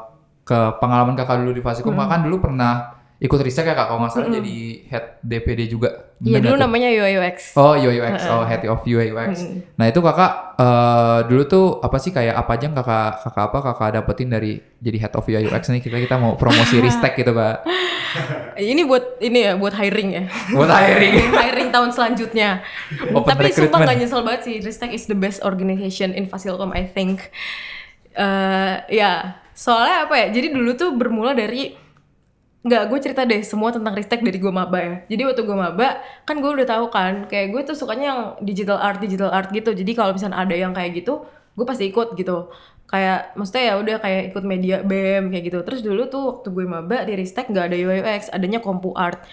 ke 0.47 0.59
pengalaman 0.81 1.13
kakak 1.13 1.45
dulu 1.45 1.53
di 1.53 1.63
Fasikum. 1.63 1.93
Hmm. 1.93 2.09
Kan 2.09 2.25
dulu 2.25 2.41
pernah 2.41 2.98
ikut 3.19 3.39
riset 3.43 3.67
ya 3.67 3.75
kak. 3.75 3.91
Kalau 3.91 3.99
nggak 3.99 4.11
salah 4.15 4.31
jadi 4.31 4.57
head 4.87 5.05
DPD 5.19 5.67
juga. 5.67 6.07
iya 6.19 6.39
dulu 6.39 6.55
tuh? 6.55 6.63
namanya 6.67 6.91
UI 6.91 7.15
UX 7.15 7.55
Oh 7.55 7.79
UI 7.79 7.95
UX, 7.99 8.27
oh 8.27 8.43
head 8.43 8.63
of 8.67 8.83
UI 8.83 9.11
UX. 9.11 9.43
Nah 9.75 9.87
itu 9.87 9.99
kakak 9.99 10.31
eh, 10.55 11.19
dulu 11.27 11.43
tuh 11.47 11.65
apa 11.79 11.95
sih 11.99 12.11
kayak 12.11 12.35
apa 12.35 12.51
aja 12.55 12.63
yang 12.67 12.75
kakak 12.75 13.23
kakak 13.23 13.43
apa 13.51 13.57
kakak 13.71 13.89
dapetin 13.99 14.27
dari 14.31 14.59
jadi 14.79 14.97
head 15.03 15.13
of 15.15 15.27
UI 15.27 15.47
UX 15.47 15.67
nih 15.67 15.83
kita 15.83 15.99
kita 15.99 16.15
mau 16.15 16.35
promosi 16.39 16.79
Ristek 16.83 17.19
gitu 17.19 17.31
kak. 17.35 17.63
ini 18.59 18.83
buat 18.87 19.19
ini 19.19 19.39
ya 19.47 19.53
buat 19.59 19.75
hiring 19.75 20.09
ya 20.15 20.23
Buat 20.55 20.71
hiring. 20.71 21.15
hiring 21.35 21.67
tahun 21.75 21.89
selanjutnya. 21.91 22.63
Open 23.11 23.35
Tapi 23.35 23.51
sumpah 23.51 23.79
gak 23.83 23.97
nyesel 23.99 24.23
banget 24.23 24.41
sih. 24.47 24.55
Ristek 24.63 24.91
is 24.95 25.07
the 25.11 25.15
best 25.15 25.43
organization 25.43 26.15
in 26.15 26.23
Fasilkom 26.27 26.71
I 26.71 26.87
think. 26.87 27.27
Eh 28.15 28.75
ya, 28.91 29.39
soalnya 29.51 30.07
apa 30.07 30.15
ya? 30.19 30.27
Jadi 30.31 30.51
dulu 30.51 30.71
tuh 30.75 30.95
bermula 30.95 31.31
dari 31.35 31.71
nggak 32.59 32.91
gue 32.91 32.99
cerita 32.99 33.23
deh 33.23 33.39
semua 33.39 33.71
tentang 33.71 33.95
Ristek 33.95 34.19
dari 34.19 34.35
gue 34.35 34.51
maba 34.51 34.79
ya. 34.83 34.95
Jadi 35.07 35.21
waktu 35.31 35.41
gue 35.47 35.57
maba 35.57 36.03
kan 36.27 36.43
gue 36.43 36.51
udah 36.51 36.67
tahu 36.67 36.85
kan 36.91 37.23
kayak 37.31 37.55
gue 37.55 37.61
tuh 37.71 37.75
sukanya 37.75 38.05
yang 38.11 38.21
digital 38.43 38.75
art 38.75 38.99
digital 38.99 39.31
art 39.31 39.47
gitu. 39.55 39.71
Jadi 39.71 39.91
kalau 39.95 40.11
misalnya 40.11 40.43
ada 40.43 40.55
yang 40.55 40.75
kayak 40.75 40.99
gitu, 40.99 41.23
gue 41.55 41.65
pasti 41.65 41.87
ikut 41.87 42.19
gitu. 42.19 42.51
Kayak 42.89 43.31
maksudnya 43.39 43.63
ya 43.63 43.73
udah 43.79 43.95
kayak 44.03 44.21
ikut 44.35 44.43
media 44.43 44.75
BEM 44.83 45.31
kayak 45.31 45.43
gitu. 45.47 45.59
Terus 45.63 45.79
dulu 45.79 46.01
tuh 46.11 46.23
waktu 46.35 46.47
gue 46.51 46.65
maba 46.67 46.97
di 47.07 47.13
Ristek 47.15 47.47
nggak 47.47 47.65
ada 47.71 47.75
UI 47.79 47.97
UX, 48.03 48.27
adanya 48.27 48.59
Kompu 48.59 48.91
Art. 48.91 49.23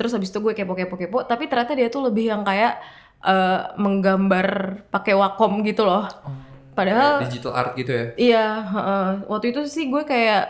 Terus 0.00 0.16
habis 0.16 0.32
itu 0.32 0.40
gue 0.40 0.56
kepo-kepo-kepo, 0.56 1.28
tapi 1.28 1.52
ternyata 1.52 1.76
dia 1.76 1.92
tuh 1.92 2.08
lebih 2.08 2.32
yang 2.32 2.40
kayak 2.48 2.80
eh, 3.20 3.60
menggambar 3.76 4.48
pakai 4.88 5.12
Wacom 5.20 5.60
gitu 5.68 5.84
loh. 5.84 6.08
Padahal 6.72 7.20
Kayak 7.20 7.28
digital 7.28 7.52
art 7.52 7.72
gitu 7.76 7.92
ya. 7.92 8.04
Iya, 8.16 8.46
heeh. 8.72 9.08
waktu 9.28 9.46
itu 9.52 9.60
sih 9.68 9.92
gue 9.92 10.00
kayak 10.08 10.44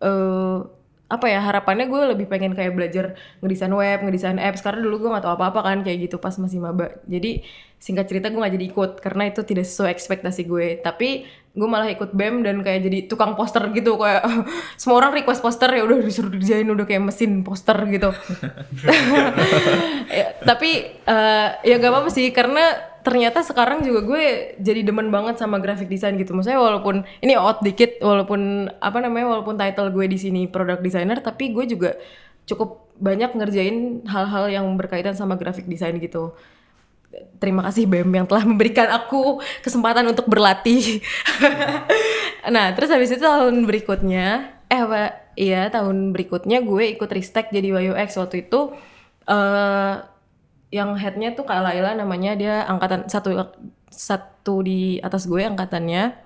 eh 0.00 0.58
apa 1.04 1.26
ya 1.28 1.40
harapannya 1.44 1.86
gue 1.86 2.02
lebih 2.16 2.26
pengen 2.26 2.56
kayak 2.56 2.72
belajar 2.72 3.04
ngedesain 3.44 3.70
web, 3.70 3.98
ngedesain 4.02 4.40
apps 4.40 4.64
karena 4.64 4.80
dulu 4.80 5.04
gue 5.04 5.10
nggak 5.12 5.24
tahu 5.28 5.34
apa-apa 5.36 5.60
kan 5.60 5.78
kayak 5.84 6.08
gitu 6.08 6.16
pas 6.16 6.32
masih 6.40 6.58
maba. 6.64 6.96
Jadi 7.04 7.44
singkat 7.76 8.08
cerita 8.08 8.32
gue 8.32 8.40
nggak 8.40 8.54
jadi 8.56 8.66
ikut 8.72 8.90
karena 9.04 9.28
itu 9.28 9.44
tidak 9.44 9.68
sesuai 9.68 9.92
ekspektasi 9.92 10.48
gue. 10.48 10.80
Tapi 10.80 11.28
gue 11.54 11.68
malah 11.70 11.86
ikut 11.86 12.10
BEM 12.16 12.42
dan 12.42 12.66
kayak 12.66 12.82
jadi 12.82 12.98
tukang 13.06 13.38
poster 13.38 13.62
gitu 13.70 13.94
kayak 13.94 14.26
semua 14.80 15.04
orang 15.04 15.14
request 15.22 15.38
poster 15.44 15.70
ya 15.70 15.86
udah 15.86 16.02
disuruh 16.02 16.32
desain 16.32 16.66
udah 16.66 16.82
kayak 16.88 17.04
mesin 17.04 17.44
poster 17.46 17.76
gitu. 17.92 18.10
Ya, 20.14 20.30
tapi 20.46 20.94
eh, 20.94 21.48
ya 21.66 21.74
gak 21.80 21.90
apa-apa 21.90 22.10
sih 22.12 22.30
karena 22.30 22.93
ternyata 23.04 23.44
sekarang 23.44 23.84
juga 23.84 24.00
gue 24.00 24.24
jadi 24.56 24.80
demen 24.80 25.12
banget 25.12 25.36
sama 25.36 25.60
graphic 25.60 25.92
design 25.92 26.16
gitu. 26.16 26.32
Maksudnya 26.32 26.56
walaupun 26.56 27.04
ini 27.20 27.36
out 27.36 27.60
dikit, 27.60 28.00
walaupun 28.00 28.72
apa 28.80 28.98
namanya, 29.04 29.28
walaupun 29.36 29.60
title 29.60 29.92
gue 29.92 30.08
di 30.08 30.16
sini 30.16 30.48
product 30.48 30.80
designer, 30.80 31.20
tapi 31.20 31.52
gue 31.52 31.68
juga 31.68 32.00
cukup 32.48 32.88
banyak 32.96 33.36
ngerjain 33.36 34.08
hal-hal 34.08 34.48
yang 34.48 34.66
berkaitan 34.80 35.12
sama 35.12 35.36
graphic 35.36 35.68
design 35.68 36.00
gitu. 36.00 36.32
Terima 37.38 37.62
kasih 37.68 37.86
BEM 37.86 38.10
yang 38.10 38.26
telah 38.26 38.42
memberikan 38.42 38.88
aku 38.90 39.38
kesempatan 39.60 40.08
untuk 40.08 40.26
berlatih. 40.26 41.04
nah, 42.54 42.72
terus 42.72 42.90
habis 42.90 43.12
itu 43.12 43.22
tahun 43.22 43.68
berikutnya, 43.68 44.58
eh 44.72 44.80
apa? 44.80 45.28
Iya, 45.36 45.68
tahun 45.68 46.16
berikutnya 46.16 46.64
gue 46.64 46.96
ikut 46.96 47.10
Ristek 47.10 47.52
jadi 47.52 47.68
YUX 47.68 48.16
waktu 48.16 48.48
itu 48.48 48.72
eh 49.24 50.13
yang 50.74 50.98
headnya 50.98 51.30
tuh 51.38 51.46
Kak 51.46 51.62
Laila 51.62 51.94
namanya 51.94 52.34
dia 52.34 52.66
angkatan 52.66 53.06
satu 53.06 53.30
satu 53.86 54.66
di 54.66 54.98
atas 54.98 55.30
gue 55.30 55.46
angkatannya. 55.46 56.18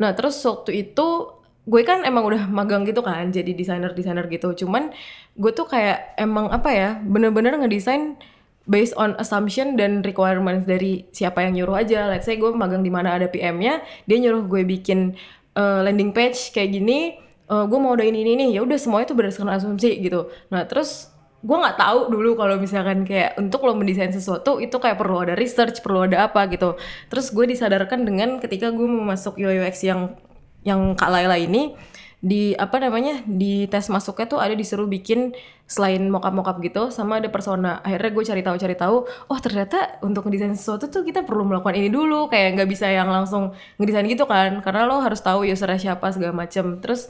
Nah 0.00 0.10
terus 0.16 0.40
waktu 0.48 0.88
itu 0.88 1.36
gue 1.68 1.82
kan 1.84 2.00
emang 2.08 2.24
udah 2.24 2.48
magang 2.48 2.88
gitu 2.88 3.04
kan 3.04 3.28
jadi 3.28 3.52
desainer 3.52 3.92
desainer 3.92 4.24
gitu. 4.32 4.56
Cuman 4.64 4.96
gue 5.36 5.52
tuh 5.52 5.68
kayak 5.68 6.16
emang 6.16 6.48
apa 6.48 6.72
ya 6.72 6.88
bener-bener 7.04 7.52
ngedesain 7.60 8.16
based 8.64 8.96
on 8.96 9.12
assumption 9.20 9.76
dan 9.76 10.00
requirements 10.00 10.64
dari 10.64 11.04
siapa 11.12 11.44
yang 11.44 11.60
nyuruh 11.60 11.84
aja. 11.84 12.08
Let's 12.08 12.24
say 12.24 12.40
gue 12.40 12.48
magang 12.56 12.80
di 12.80 12.88
mana 12.88 13.16
ada 13.20 13.28
PM-nya, 13.28 13.84
dia 14.08 14.16
nyuruh 14.20 14.48
gue 14.48 14.64
bikin 14.64 15.16
uh, 15.56 15.84
landing 15.84 16.16
page 16.16 16.52
kayak 16.56 16.72
gini. 16.72 17.20
Uh, 17.48 17.64
gue 17.64 17.80
mau 17.80 17.96
ada 17.96 18.04
ini 18.04 18.24
ini 18.24 18.32
nih 18.44 18.48
ya 18.56 18.64
udah 18.64 18.76
semuanya 18.76 19.08
tuh 19.08 19.16
berdasarkan 19.16 19.52
asumsi 19.52 20.00
gitu. 20.04 20.28
Nah 20.52 20.68
terus 20.68 21.12
gue 21.38 21.56
nggak 21.56 21.78
tahu 21.78 22.10
dulu 22.10 22.34
kalau 22.34 22.58
misalkan 22.58 23.06
kayak 23.06 23.38
untuk 23.38 23.62
lo 23.62 23.78
mendesain 23.78 24.10
sesuatu 24.10 24.58
itu 24.58 24.74
kayak 24.74 24.98
perlu 24.98 25.22
ada 25.22 25.34
research 25.38 25.86
perlu 25.86 26.10
ada 26.10 26.26
apa 26.26 26.50
gitu. 26.50 26.74
Terus 27.06 27.30
gue 27.30 27.46
disadarkan 27.46 28.02
dengan 28.02 28.42
ketika 28.42 28.74
gue 28.74 28.86
mau 28.86 29.06
masuk 29.06 29.38
UX 29.38 29.86
yang 29.86 30.18
yang 30.66 30.98
kak 30.98 31.06
Laila 31.06 31.38
ini 31.38 31.78
di 32.18 32.50
apa 32.58 32.82
namanya 32.82 33.22
di 33.30 33.70
tes 33.70 33.86
masuknya 33.86 34.26
tuh 34.26 34.42
ada 34.42 34.50
disuruh 34.58 34.90
bikin 34.90 35.38
selain 35.70 36.02
mockup 36.10 36.34
mockup 36.34 36.58
gitu 36.58 36.90
sama 36.90 37.22
ada 37.22 37.30
persona. 37.30 37.78
Akhirnya 37.86 38.10
gue 38.10 38.24
cari 38.26 38.42
tahu 38.42 38.56
cari 38.58 38.74
tahu 38.74 38.96
oh 39.06 39.38
ternyata 39.38 40.02
untuk 40.02 40.26
ngedesain 40.26 40.58
sesuatu 40.58 40.90
tuh 40.90 41.06
kita 41.06 41.22
perlu 41.22 41.46
melakukan 41.46 41.78
ini 41.78 41.86
dulu. 41.86 42.26
Kayak 42.26 42.58
nggak 42.58 42.68
bisa 42.74 42.90
yang 42.90 43.06
langsung 43.06 43.54
ngedesain 43.78 44.10
gitu 44.10 44.26
kan 44.26 44.58
karena 44.58 44.90
lo 44.90 44.98
harus 44.98 45.22
tahu 45.22 45.46
usernya 45.46 45.78
siapa 45.78 46.10
segala 46.10 46.34
macem. 46.34 46.82
Terus 46.82 47.06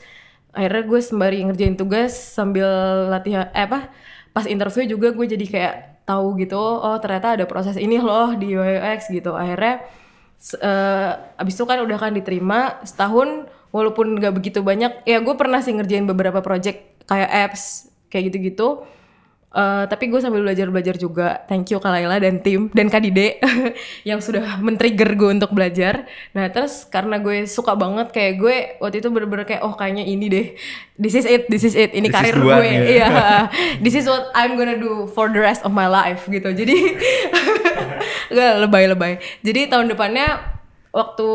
akhirnya 0.52 0.84
gue 0.84 1.00
sembari 1.00 1.38
ngerjain 1.48 1.76
tugas 1.80 2.12
sambil 2.12 2.68
latihan 3.08 3.48
eh 3.56 3.64
apa 3.64 3.88
pas 4.38 4.46
interview 4.46 4.86
juga 4.86 5.10
gue 5.10 5.26
jadi 5.34 5.46
kayak 5.50 5.74
tahu 6.06 6.38
gitu 6.38 6.54
oh 6.62 6.94
ternyata 7.02 7.34
ada 7.34 7.44
proses 7.50 7.74
ini 7.74 7.98
loh 7.98 8.38
di 8.38 8.54
UX 8.54 9.10
gitu. 9.10 9.34
Akhirnya 9.34 9.82
uh, 10.62 11.10
abis 11.42 11.58
itu 11.58 11.66
kan 11.66 11.82
udah 11.82 11.98
kan 11.98 12.14
diterima 12.14 12.78
setahun 12.86 13.50
walaupun 13.74 14.14
gak 14.22 14.38
begitu 14.38 14.62
banyak 14.62 15.02
ya 15.02 15.18
gue 15.18 15.34
pernah 15.34 15.58
sih 15.58 15.74
ngerjain 15.74 16.06
beberapa 16.06 16.38
project 16.38 17.02
kayak 17.10 17.50
apps 17.50 17.90
kayak 18.06 18.30
gitu-gitu 18.30 18.86
Uh, 19.48 19.88
tapi 19.88 20.12
gue 20.12 20.20
sambil 20.20 20.44
belajar-belajar 20.44 21.00
juga. 21.00 21.40
Thank 21.48 21.72
you 21.72 21.80
Kak 21.80 21.88
Laila 21.88 22.20
dan 22.20 22.44
tim 22.44 22.68
dan 22.76 22.92
Kak 22.92 23.00
Dide 23.00 23.40
yang 24.08 24.20
sudah 24.20 24.60
men-trigger 24.60 25.16
gue 25.16 25.30
untuk 25.40 25.56
belajar. 25.56 26.04
Nah 26.36 26.52
terus 26.52 26.84
karena 26.84 27.16
gue 27.16 27.48
suka 27.48 27.72
banget 27.72 28.12
kayak 28.12 28.32
gue 28.36 28.56
waktu 28.76 29.00
itu 29.00 29.08
bener-bener 29.08 29.48
kayak 29.48 29.64
oh 29.64 29.72
kayaknya 29.72 30.04
ini 30.04 30.26
deh. 30.28 30.46
This 31.00 31.16
is 31.16 31.24
it, 31.24 31.48
this 31.48 31.64
is 31.64 31.72
it. 31.72 31.96
Ini 31.96 32.12
this 32.12 32.14
karir 32.14 32.36
gue. 32.36 32.60
Iya. 32.60 33.08
Yeah. 33.08 33.40
this 33.84 33.96
is 33.96 34.04
what 34.04 34.28
I'm 34.36 34.60
gonna 34.60 34.76
do 34.76 35.08
for 35.16 35.32
the 35.32 35.40
rest 35.40 35.64
of 35.64 35.72
my 35.72 35.88
life 35.88 36.28
gitu. 36.28 36.52
Jadi 36.52 36.76
gak 38.36 38.68
lebay-lebay. 38.68 39.16
Jadi 39.40 39.72
tahun 39.72 39.88
depannya 39.88 40.60
waktu 40.92 41.30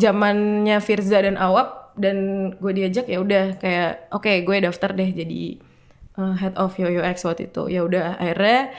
zamannya 0.00 0.80
Firza 0.80 1.20
dan 1.20 1.36
Awap 1.36 1.96
dan 2.00 2.48
gue 2.56 2.72
diajak 2.72 3.04
ya 3.08 3.20
udah 3.20 3.60
kayak 3.60 4.08
oke 4.08 4.24
okay, 4.24 4.40
gue 4.40 4.56
daftar 4.64 4.96
deh 4.96 5.12
jadi 5.12 5.60
uh, 6.18 6.34
head 6.36 6.54
of 6.58 6.76
UX 6.76 7.24
waktu 7.24 7.48
itu. 7.48 7.68
Ya 7.68 7.84
udah 7.84 8.16
akhirnya 8.18 8.72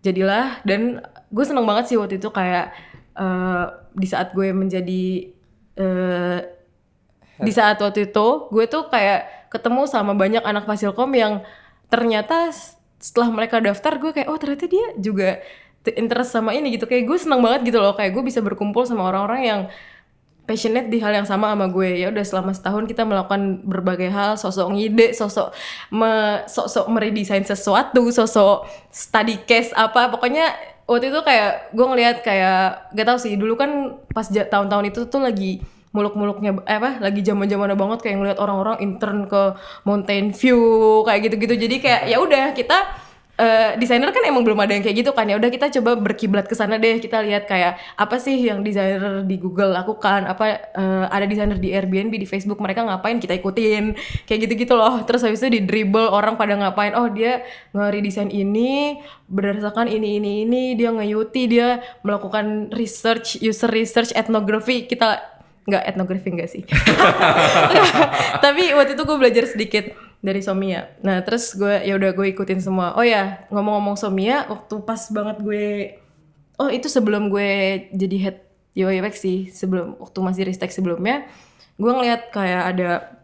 jadilah 0.00 0.60
dan 0.64 1.04
gue 1.28 1.44
seneng 1.44 1.68
banget 1.68 1.92
sih 1.92 1.96
waktu 2.00 2.16
itu 2.16 2.28
kayak 2.32 2.72
uh, 3.16 3.68
di 3.92 4.06
saat 4.08 4.32
gue 4.32 4.52
menjadi 4.52 5.04
uh, 5.76 6.38
di 7.40 7.52
saat 7.52 7.80
waktu 7.80 8.12
itu 8.12 8.26
gue 8.52 8.64
tuh 8.68 8.88
kayak 8.88 9.50
ketemu 9.52 9.88
sama 9.88 10.12
banyak 10.12 10.44
anak 10.44 10.64
fasilkom 10.64 11.10
yang 11.16 11.44
ternyata 11.90 12.52
setelah 13.00 13.32
mereka 13.32 13.58
daftar 13.58 13.96
gue 13.96 14.12
kayak 14.12 14.28
oh 14.28 14.36
ternyata 14.36 14.68
dia 14.68 14.92
juga 15.00 15.40
interest 15.84 16.36
sama 16.36 16.52
ini 16.52 16.76
gitu. 16.76 16.84
Kayak 16.84 17.08
gue 17.08 17.18
seneng 17.18 17.40
banget 17.40 17.72
gitu 17.72 17.80
loh. 17.80 17.96
Kayak 17.96 18.12
gue 18.12 18.24
bisa 18.24 18.44
berkumpul 18.44 18.84
sama 18.84 19.08
orang-orang 19.08 19.42
yang 19.42 19.60
passionate 20.50 20.90
di 20.90 20.98
hal 20.98 21.14
yang 21.14 21.28
sama 21.30 21.54
sama 21.54 21.70
gue. 21.70 22.02
Ya 22.02 22.10
udah 22.10 22.26
selama 22.26 22.50
setahun 22.50 22.90
kita 22.90 23.06
melakukan 23.06 23.62
berbagai 23.62 24.10
hal 24.10 24.34
sosok 24.34 24.74
ngide 24.74 25.14
sosok 25.14 25.54
me, 25.94 26.42
sosok 26.50 26.90
meredesain 26.90 27.46
sesuatu 27.46 28.10
sosok 28.10 28.66
study 28.90 29.46
case 29.46 29.70
apa 29.78 30.10
pokoknya 30.10 30.50
waktu 30.90 31.14
itu 31.14 31.22
kayak 31.22 31.70
gue 31.70 31.86
ngelihat 31.86 32.26
kayak 32.26 32.90
gak 32.98 33.06
tau 33.06 33.18
sih 33.22 33.38
dulu 33.38 33.54
kan 33.54 34.02
pas 34.10 34.26
tahun-tahun 34.26 34.90
itu 34.90 35.06
tuh 35.06 35.22
lagi 35.22 35.62
muluk-muluknya 35.94 36.62
eh 36.66 36.78
apa 36.78 36.98
lagi 36.98 37.22
zaman-zamannya 37.22 37.78
banget 37.78 37.98
kayak 38.02 38.16
ngelihat 38.18 38.38
orang-orang 38.42 38.78
intern 38.82 39.26
ke 39.30 39.54
Mountain 39.86 40.34
View 40.34 40.62
kayak 41.06 41.30
gitu-gitu. 41.30 41.54
Jadi 41.54 41.76
kayak 41.78 42.02
ya 42.10 42.18
udah 42.18 42.54
kita 42.54 42.78
uh, 43.40 43.70
desainer 43.80 44.12
kan 44.12 44.20
emang 44.28 44.44
belum 44.44 44.60
ada 44.60 44.76
yang 44.76 44.84
kayak 44.84 45.00
gitu 45.00 45.10
kan 45.16 45.24
ya. 45.24 45.40
Udah 45.40 45.48
kita 45.48 45.72
coba 45.80 45.96
berkiblat 45.96 46.44
ke 46.44 46.52
sana 46.52 46.76
deh. 46.76 47.00
Kita 47.00 47.24
lihat 47.24 47.48
kayak 47.48 47.80
apa 47.96 48.20
sih 48.20 48.36
yang 48.36 48.60
desainer 48.60 49.24
di 49.24 49.40
Google 49.40 49.72
lakukan? 49.72 50.28
Apa 50.28 50.44
uh, 50.76 51.04
ada 51.08 51.24
desainer 51.24 51.56
di 51.56 51.72
Airbnb 51.72 52.12
di 52.12 52.28
Facebook 52.28 52.60
mereka 52.60 52.84
ngapain? 52.84 53.16
Kita 53.16 53.32
ikutin. 53.32 53.96
Kayak 54.28 54.38
gitu-gitu 54.46 54.76
loh. 54.76 55.00
Terus 55.08 55.24
habis 55.24 55.40
itu 55.40 55.56
di 55.56 55.60
dribble 55.64 56.12
orang 56.12 56.36
pada 56.36 56.52
ngapain? 56.60 56.92
Oh 56.92 57.08
dia 57.08 57.40
nge-redesign 57.72 58.28
ini 58.28 59.00
berdasarkan 59.26 59.88
ini 59.88 60.20
ini 60.20 60.44
ini. 60.44 60.62
Dia 60.76 60.92
nge-UT 60.92 61.34
dia 61.48 61.80
melakukan 62.04 62.68
research 62.76 63.40
user 63.40 63.72
research 63.72 64.12
ethnography 64.12 64.84
kita 64.84 65.40
nggak 65.70 65.84
etnografi 65.86 66.28
nggak 66.34 66.50
sih? 66.50 66.62
Tapi 68.44 68.74
waktu 68.74 68.98
itu 68.98 69.02
gue 69.06 69.16
belajar 69.16 69.44
sedikit 69.46 70.09
dari 70.20 70.40
Somia 70.44 70.92
nah 71.00 71.24
terus 71.24 71.56
gue 71.56 71.84
ya 71.84 71.96
udah 71.96 72.12
gue 72.12 72.26
ikutin 72.32 72.60
semua 72.60 72.96
oh 72.96 73.04
ya 73.04 73.44
ngomong-ngomong 73.52 73.96
Somia 73.96 74.48
waktu 74.48 74.74
pas 74.84 75.00
banget 75.12 75.36
gue 75.40 75.64
oh 76.60 76.68
itu 76.68 76.88
sebelum 76.88 77.32
gue 77.32 77.48
jadi 77.92 78.16
head 78.20 78.36
UX 78.76 79.24
sih 79.24 79.50
sebelum 79.50 79.98
waktu 79.98 80.18
masih 80.20 80.42
Ristek 80.46 80.70
sebelumnya 80.70 81.26
gue 81.80 81.92
ngeliat 81.92 82.28
kayak 82.30 82.62
ada 82.76 83.20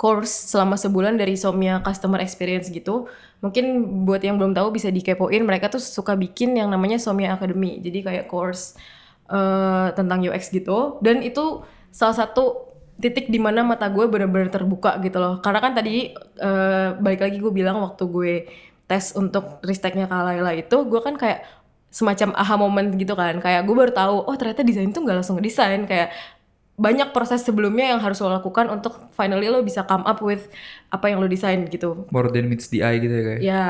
course 0.00 0.32
selama 0.48 0.80
sebulan 0.80 1.20
dari 1.20 1.36
Somia 1.36 1.84
Customer 1.84 2.24
Experience 2.24 2.72
gitu. 2.72 3.04
Mungkin 3.44 3.84
buat 4.08 4.24
yang 4.24 4.40
belum 4.40 4.56
tahu 4.56 4.72
bisa 4.72 4.88
dikepoin, 4.88 5.44
mereka 5.44 5.68
tuh 5.68 5.76
suka 5.76 6.16
bikin 6.16 6.56
yang 6.56 6.72
namanya 6.72 6.96
Somia 6.96 7.36
Academy. 7.36 7.84
Jadi 7.84 8.00
kayak 8.00 8.24
course 8.32 8.80
uh, 9.28 9.92
tentang 9.92 10.24
UX 10.24 10.48
gitu. 10.48 10.96
Dan 11.04 11.20
itu 11.20 11.60
salah 11.92 12.16
satu 12.16 12.69
titik 13.00 13.32
di 13.32 13.40
mana 13.40 13.64
mata 13.64 13.88
gue 13.88 14.04
bener-bener 14.06 14.52
terbuka 14.52 15.00
gitu 15.00 15.16
loh. 15.16 15.40
Karena 15.40 15.60
kan 15.64 15.72
tadi 15.72 16.12
uh, 16.38 16.94
balik 17.00 17.24
lagi 17.24 17.36
gue 17.40 17.52
bilang 17.52 17.80
waktu 17.80 18.04
gue 18.06 18.34
tes 18.84 19.16
untuk 19.16 19.64
risteknya 19.64 20.06
Kak 20.06 20.22
Laila 20.22 20.52
itu, 20.52 20.76
gue 20.84 21.00
kan 21.00 21.16
kayak 21.16 21.42
semacam 21.90 22.36
aha 22.38 22.54
moment 22.60 22.88
gitu 22.94 23.16
kan. 23.16 23.40
Kayak 23.42 23.66
gue 23.66 23.74
baru 23.74 23.92
tahu, 23.96 24.16
oh 24.28 24.36
ternyata 24.38 24.62
desain 24.62 24.92
tuh 24.94 25.02
gak 25.02 25.24
langsung 25.24 25.40
ngedesain. 25.40 25.88
Kayak 25.88 26.12
banyak 26.80 27.12
proses 27.12 27.44
sebelumnya 27.44 27.92
yang 27.92 28.00
harus 28.00 28.24
lo 28.24 28.32
lakukan 28.32 28.72
untuk 28.72 29.12
finally 29.12 29.52
lo 29.52 29.60
bisa 29.60 29.84
come 29.84 30.00
up 30.08 30.24
with 30.24 30.48
apa 30.88 31.12
yang 31.12 31.20
lo 31.20 31.28
desain 31.28 31.68
gitu. 31.68 32.08
More 32.08 32.32
than 32.32 32.48
meets 32.48 32.72
the 32.72 32.80
eye 32.80 32.96
gitu 32.96 33.12
ya 33.12 33.24
kayak. 33.24 33.40
Ya. 33.44 33.66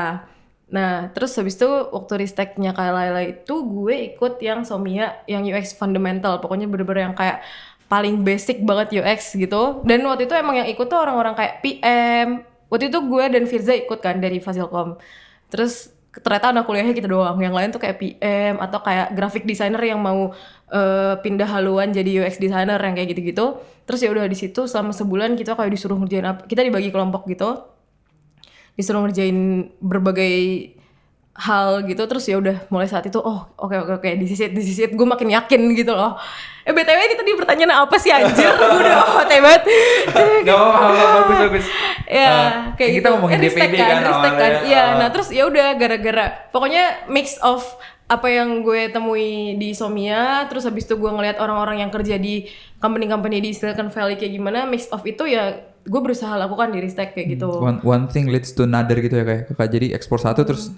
Nah, 0.71 1.11
terus 1.11 1.35
habis 1.35 1.59
itu 1.59 1.67
waktu 1.67 2.23
risteknya 2.23 2.71
Kak 2.71 2.95
Laila 2.95 3.27
itu 3.27 3.55
gue 3.67 4.15
ikut 4.15 4.39
yang 4.39 4.63
Somia 4.63 5.19
yang 5.27 5.43
UX 5.43 5.75
fundamental. 5.75 6.39
Pokoknya 6.39 6.71
bener-bener 6.71 7.11
yang 7.11 7.15
kayak 7.19 7.43
paling 7.91 8.23
basic 8.23 8.63
banget 8.63 9.03
UX 9.03 9.35
gitu. 9.35 9.83
Dan 9.83 10.07
waktu 10.07 10.23
itu 10.23 10.31
emang 10.31 10.63
yang 10.63 10.67
ikut 10.71 10.87
tuh 10.87 10.95
orang-orang 10.95 11.35
kayak 11.35 11.59
PM. 11.59 12.47
Waktu 12.71 12.87
itu 12.87 13.03
gue 13.03 13.23
dan 13.27 13.43
Firza 13.51 13.75
ikut 13.75 13.99
kan 13.99 14.23
dari 14.23 14.39
Fasilkom. 14.39 14.95
Terus 15.51 15.91
ternyata 16.15 16.55
anak 16.55 16.63
kuliahnya 16.63 16.95
kita 16.95 17.11
doang. 17.11 17.35
Yang 17.43 17.51
lain 17.51 17.69
tuh 17.75 17.83
kayak 17.83 17.99
PM 17.99 18.55
atau 18.63 18.79
kayak 18.79 19.11
graphic 19.11 19.43
designer 19.43 19.83
yang 19.83 19.99
mau 19.99 20.31
uh, 20.71 21.19
pindah 21.19 21.51
haluan 21.51 21.91
jadi 21.91 22.23
UX 22.23 22.39
designer 22.39 22.79
yang 22.79 22.95
kayak 22.95 23.11
gitu-gitu. 23.11 23.59
Terus 23.83 23.99
ya 23.99 24.09
udah 24.15 24.23
di 24.23 24.39
situ 24.39 24.71
selama 24.71 24.95
sebulan 24.95 25.35
kita 25.35 25.59
kayak 25.59 25.75
disuruh 25.75 25.99
ngerjain 25.99 26.23
apa? 26.23 26.47
Kita 26.47 26.63
dibagi 26.63 26.95
kelompok 26.95 27.27
gitu. 27.27 27.59
Disuruh 28.79 29.03
ngerjain 29.03 29.67
berbagai 29.83 30.79
hal 31.31 31.87
gitu 31.87 32.03
terus 32.11 32.27
ya 32.27 32.35
udah 32.35 32.67
mulai 32.67 32.91
saat 32.91 33.07
itu 33.07 33.15
oh 33.15 33.47
oke 33.55 33.71
okay, 33.71 33.77
oke 33.79 33.87
okay, 33.87 33.95
oke 33.95 34.03
okay, 34.03 34.13
di 34.19 34.27
sisi 34.27 34.51
di 34.51 34.59
sisi 34.59 34.83
gue 34.83 35.07
makin 35.07 35.31
yakin 35.31 35.63
gitu 35.79 35.95
loh 35.95 36.19
eh 36.67 36.75
btw 36.75 36.99
ini 37.07 37.15
tadi 37.15 37.31
pertanyaan 37.39 37.87
apa 37.87 37.95
sih 37.95 38.11
anjir 38.11 38.51
gue 38.59 38.69
udah 38.83 38.95
oh 38.99 39.23
hebat 39.23 39.63
gak 40.45 40.55
apa 40.59 40.87
bagus 40.91 41.37
bagus 41.47 41.65
ya 42.11 42.27
uh, 42.27 42.49
kayak 42.75 42.91
kita 42.99 43.07
gitu. 43.07 43.07
ngomongin 43.15 43.39
eh, 43.39 43.43
DPD 43.47 43.75
kan, 43.79 43.97
kan, 44.03 44.33
kan. 44.35 44.51
iya 44.67 44.83
uh. 44.83 44.87
nah 44.99 45.07
terus 45.07 45.31
ya 45.31 45.47
udah 45.47 45.67
gara-gara 45.79 46.51
pokoknya 46.51 47.07
mix 47.07 47.39
of 47.39 47.63
apa 48.11 48.27
yang 48.27 48.59
gue 48.59 48.91
temui 48.91 49.55
di 49.55 49.71
Somia, 49.71 50.43
terus 50.51 50.67
habis 50.67 50.83
itu 50.83 50.99
gue 50.99 51.07
ngeliat 51.07 51.39
orang-orang 51.39 51.79
yang 51.79 51.87
kerja 51.87 52.19
di 52.19 52.43
company-company 52.83 53.39
di 53.39 53.55
Silicon 53.55 53.87
Valley 53.87 54.19
kayak 54.19 54.35
gimana, 54.35 54.67
mix 54.67 54.91
of 54.91 54.99
itu 55.07 55.31
ya 55.31 55.63
gue 55.87 56.01
berusaha 56.03 56.35
lakukan 56.35 56.75
di 56.75 56.83
Ristek 56.83 57.15
kayak 57.15 57.39
gitu. 57.39 57.47
One, 57.63 57.79
one 57.87 58.11
thing 58.11 58.27
leads 58.27 58.51
to 58.51 58.67
another 58.67 58.99
gitu 58.99 59.15
ya 59.15 59.23
kayak 59.23 59.55
kakak 59.55 59.69
jadi 59.71 59.87
ekspor 59.95 60.19
satu 60.19 60.43
terus 60.43 60.75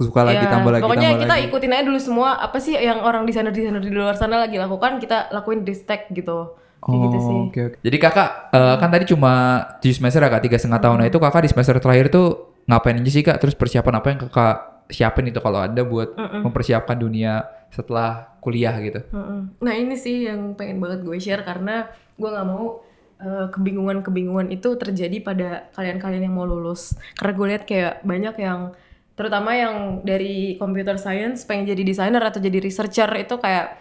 suka 0.00 0.20
lagi 0.22 0.40
Ya, 0.40 0.50
tambah 0.50 0.70
lagi 0.70 0.82
pokoknya 0.82 1.08
tambah 1.08 1.22
kita 1.24 1.34
lagi. 1.34 1.46
ikutin 1.48 1.70
aja 1.72 1.84
dulu 1.84 1.98
semua 1.98 2.28
apa 2.36 2.58
sih 2.58 2.74
yang 2.74 2.98
orang 3.00 3.22
desainer 3.24 3.50
desainer 3.50 3.78
di 3.78 3.90
luar 3.90 4.14
sana 4.14 4.38
lagi 4.38 4.54
lakukan 4.54 4.98
kita 4.98 5.28
lakuin 5.30 5.62
di 5.62 5.72
Ristek 5.72 6.06
gitu. 6.10 6.54
Kayak 6.78 6.98
gitu 7.04 7.18
sih. 7.18 7.34
Oh, 7.34 7.46
Oke 7.50 7.60
oke. 7.66 7.76
Jadi 7.82 7.96
kakak 7.96 8.28
eh, 8.50 8.74
kan 8.76 8.88
tadi 8.88 9.04
cuma 9.06 9.32
tujuh 9.78 9.96
semester 9.96 10.22
ya 10.22 10.30
kak 10.30 10.42
tiga 10.42 10.56
setengah 10.56 10.78
tahun. 10.78 10.96
Nah 11.02 11.06
itu 11.06 11.18
kakak 11.18 11.42
di 11.42 11.50
semester 11.50 11.74
terakhir 11.76 12.06
tuh 12.08 12.26
ngapain 12.64 12.94
aja 12.96 13.10
sih 13.10 13.22
kak? 13.22 13.36
Terus 13.36 13.58
persiapan 13.58 13.94
apa 13.94 14.06
yang 14.08 14.18
kakak 14.22 14.56
siapin 14.88 15.26
itu 15.26 15.40
kalau 15.42 15.60
ada 15.60 15.82
buat 15.82 16.14
mempersiapkan 16.14 16.96
dunia 16.96 17.42
setelah 17.68 18.32
kuliah 18.40 18.72
gitu? 18.80 19.02
Mm-mm. 19.10 19.58
Nah 19.58 19.74
ini 19.74 19.98
sih 19.98 20.24
yang 20.24 20.54
pengen 20.54 20.78
banget 20.78 21.02
gue 21.02 21.18
share 21.18 21.42
karena 21.42 21.90
gue 22.16 22.24
nggak 22.24 22.46
mau 22.46 22.80
uh, 23.18 23.46
kebingungan-kebingungan 23.52 24.48
itu 24.48 24.72
terjadi 24.74 25.16
pada 25.20 25.48
kalian-kalian 25.74 26.30
yang 26.30 26.34
mau 26.34 26.46
lulus. 26.46 26.94
Karena 27.14 27.32
gue 27.34 27.46
lihat 27.50 27.64
kayak 27.66 28.00
banyak 28.02 28.34
yang 28.38 28.72
terutama 29.18 29.50
yang 29.58 30.06
dari 30.06 30.54
computer 30.62 30.94
science 30.94 31.42
pengen 31.42 31.74
jadi 31.74 31.82
desainer 31.82 32.22
atau 32.22 32.38
jadi 32.38 32.62
researcher 32.62 33.10
itu 33.18 33.34
kayak 33.34 33.74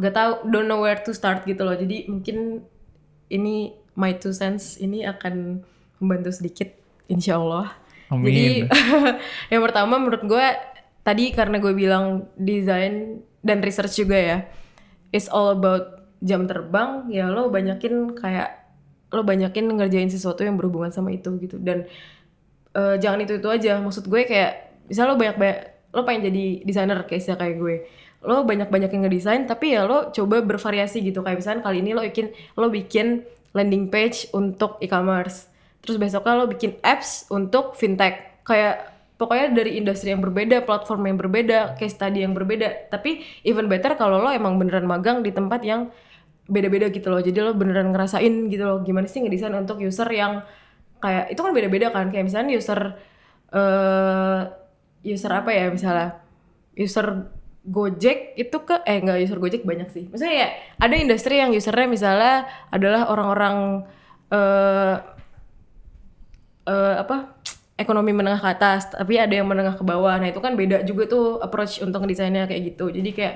gak 0.00 0.16
tahu 0.16 0.32
don't 0.48 0.64
know 0.64 0.80
where 0.80 0.96
to 0.96 1.12
start 1.12 1.44
gitu 1.44 1.60
loh. 1.60 1.76
Jadi 1.76 2.08
mungkin 2.08 2.64
ini 3.28 3.76
my 3.92 4.16
two 4.16 4.32
cents 4.32 4.80
ini 4.80 5.04
akan 5.04 5.60
membantu 6.00 6.32
sedikit 6.32 6.72
insya 7.12 7.36
Allah. 7.36 7.76
Amin. 8.08 8.32
Jadi 8.32 8.46
yang 9.52 9.60
pertama 9.60 10.00
menurut 10.00 10.24
gue 10.24 10.46
tadi 11.04 11.36
karena 11.36 11.60
gue 11.60 11.76
bilang 11.76 12.32
desain 12.40 13.20
dan 13.44 13.60
research 13.60 14.00
juga 14.00 14.16
ya, 14.16 14.38
it's 15.12 15.28
all 15.28 15.52
about 15.52 16.02
jam 16.22 16.46
terbang 16.46 17.10
ya 17.10 17.26
lo 17.28 17.50
banyakin 17.50 18.14
kayak 18.14 18.62
lo 19.10 19.26
banyakin 19.26 19.68
ngerjain 19.74 20.08
sesuatu 20.08 20.46
yang 20.46 20.54
berhubungan 20.54 20.94
sama 20.94 21.10
itu 21.10 21.34
gitu 21.42 21.58
dan 21.58 21.84
eh, 22.76 22.96
jangan 22.98 23.18
itu 23.24 23.38
itu 23.38 23.48
aja. 23.48 23.78
Maksud 23.80 24.08
gue 24.08 24.22
kayak 24.24 24.52
misal 24.88 25.08
lo 25.08 25.16
banyak 25.16 25.36
banyak 25.38 25.58
lo 25.92 26.02
pengen 26.08 26.32
jadi 26.32 26.44
desainer 26.64 26.98
kayak 27.04 27.20
istilah 27.20 27.38
kayak 27.38 27.56
gue. 27.60 27.76
Lo 28.22 28.46
banyak 28.46 28.68
banyak 28.72 28.90
yang 28.92 29.02
ngedesain 29.08 29.42
tapi 29.44 29.76
ya 29.76 29.84
lo 29.84 30.10
coba 30.10 30.40
bervariasi 30.40 31.04
gitu. 31.04 31.20
Kayak 31.20 31.38
misalnya 31.44 31.60
kali 31.64 31.84
ini 31.84 31.90
lo 31.92 32.02
bikin 32.02 32.26
lo 32.56 32.66
bikin 32.72 33.06
landing 33.52 33.92
page 33.92 34.32
untuk 34.32 34.80
e-commerce. 34.80 35.52
Terus 35.84 35.96
besoknya 36.00 36.38
lo 36.38 36.46
bikin 36.48 36.80
apps 36.80 37.28
untuk 37.28 37.76
fintech. 37.76 38.40
Kayak 38.46 38.88
pokoknya 39.20 39.54
dari 39.54 39.78
industri 39.78 40.10
yang 40.10 40.24
berbeda 40.24 40.64
platform 40.64 41.06
yang 41.06 41.18
berbeda 41.20 41.76
case 41.76 41.94
study 41.94 42.24
yang 42.24 42.32
berbeda. 42.32 42.88
Tapi 42.88 43.22
even 43.44 43.68
better 43.68 43.94
kalau 43.98 44.22
lo 44.22 44.30
emang 44.32 44.56
beneran 44.56 44.88
magang 44.88 45.20
di 45.20 45.30
tempat 45.34 45.60
yang 45.62 45.92
beda-beda 46.48 46.88
gitu 46.88 47.12
loh. 47.12 47.20
Jadi 47.20 47.38
lo 47.38 47.52
beneran 47.52 47.92
ngerasain 47.92 48.48
gitu 48.48 48.64
loh 48.64 48.80
gimana 48.80 49.06
sih 49.06 49.20
ngedesain 49.20 49.52
untuk 49.54 49.78
user 49.78 50.08
yang 50.08 50.42
kayak 51.02 51.34
itu 51.34 51.40
kan 51.42 51.52
beda-beda 51.52 51.86
kan 51.90 52.06
kayak 52.14 52.24
misalnya 52.30 52.54
user 52.54 52.80
eh 53.52 54.40
user 55.02 55.32
apa 55.34 55.50
ya 55.50 55.66
misalnya 55.68 56.22
user 56.78 57.28
Gojek 57.62 58.34
itu 58.34 58.56
ke 58.66 58.82
eh 58.82 58.98
enggak 58.98 59.22
user 59.22 59.38
Gojek 59.38 59.62
banyak 59.62 59.88
sih. 59.94 60.10
Maksudnya 60.10 60.34
ya 60.34 60.48
ada 60.82 60.94
industri 60.98 61.38
yang 61.38 61.54
usernya 61.54 61.86
misalnya 61.86 62.34
adalah 62.74 63.06
orang-orang 63.06 63.86
eh 64.34 64.96
eh, 66.66 66.94
apa 67.02 67.38
ekonomi 67.78 68.10
menengah 68.14 68.42
ke 68.42 68.48
atas, 68.50 68.90
tapi 68.94 69.18
ada 69.18 69.34
yang 69.34 69.46
menengah 69.46 69.74
ke 69.78 69.84
bawah. 69.86 70.14
Nah 70.18 70.30
itu 70.30 70.38
kan 70.42 70.54
beda 70.58 70.82
juga 70.86 71.06
tuh 71.10 71.38
approach 71.42 71.82
untuk 71.82 72.02
ngedesainnya 72.02 72.46
kayak 72.50 72.74
gitu. 72.74 72.90
Jadi 72.90 73.10
kayak 73.14 73.34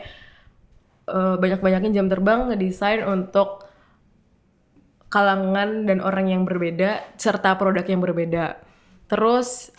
eh, 1.11 1.35
banyak-banyakin 1.39 1.93
jam 1.95 2.07
terbang 2.11 2.51
ngedesain 2.51 3.07
untuk 3.07 3.66
kalangan 5.07 5.87
dan 5.87 6.03
orang 6.03 6.31
yang 6.31 6.43
berbeda 6.43 7.03
serta 7.15 7.55
produk 7.55 7.87
yang 7.87 8.03
berbeda. 8.03 8.59
Terus 9.07 9.71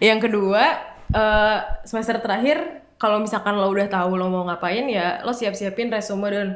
yang 0.00 0.20
kedua 0.20 0.80
eh, 1.12 1.58
semester 1.88 2.20
terakhir 2.20 2.84
kalau 3.00 3.20
misalkan 3.20 3.56
lo 3.56 3.72
udah 3.72 3.88
tahu 3.88 4.20
lo 4.20 4.28
mau 4.28 4.44
ngapain 4.44 4.84
ya 4.88 5.24
lo 5.24 5.32
siap-siapin 5.32 5.88
resume 5.88 6.28
dan 6.28 6.48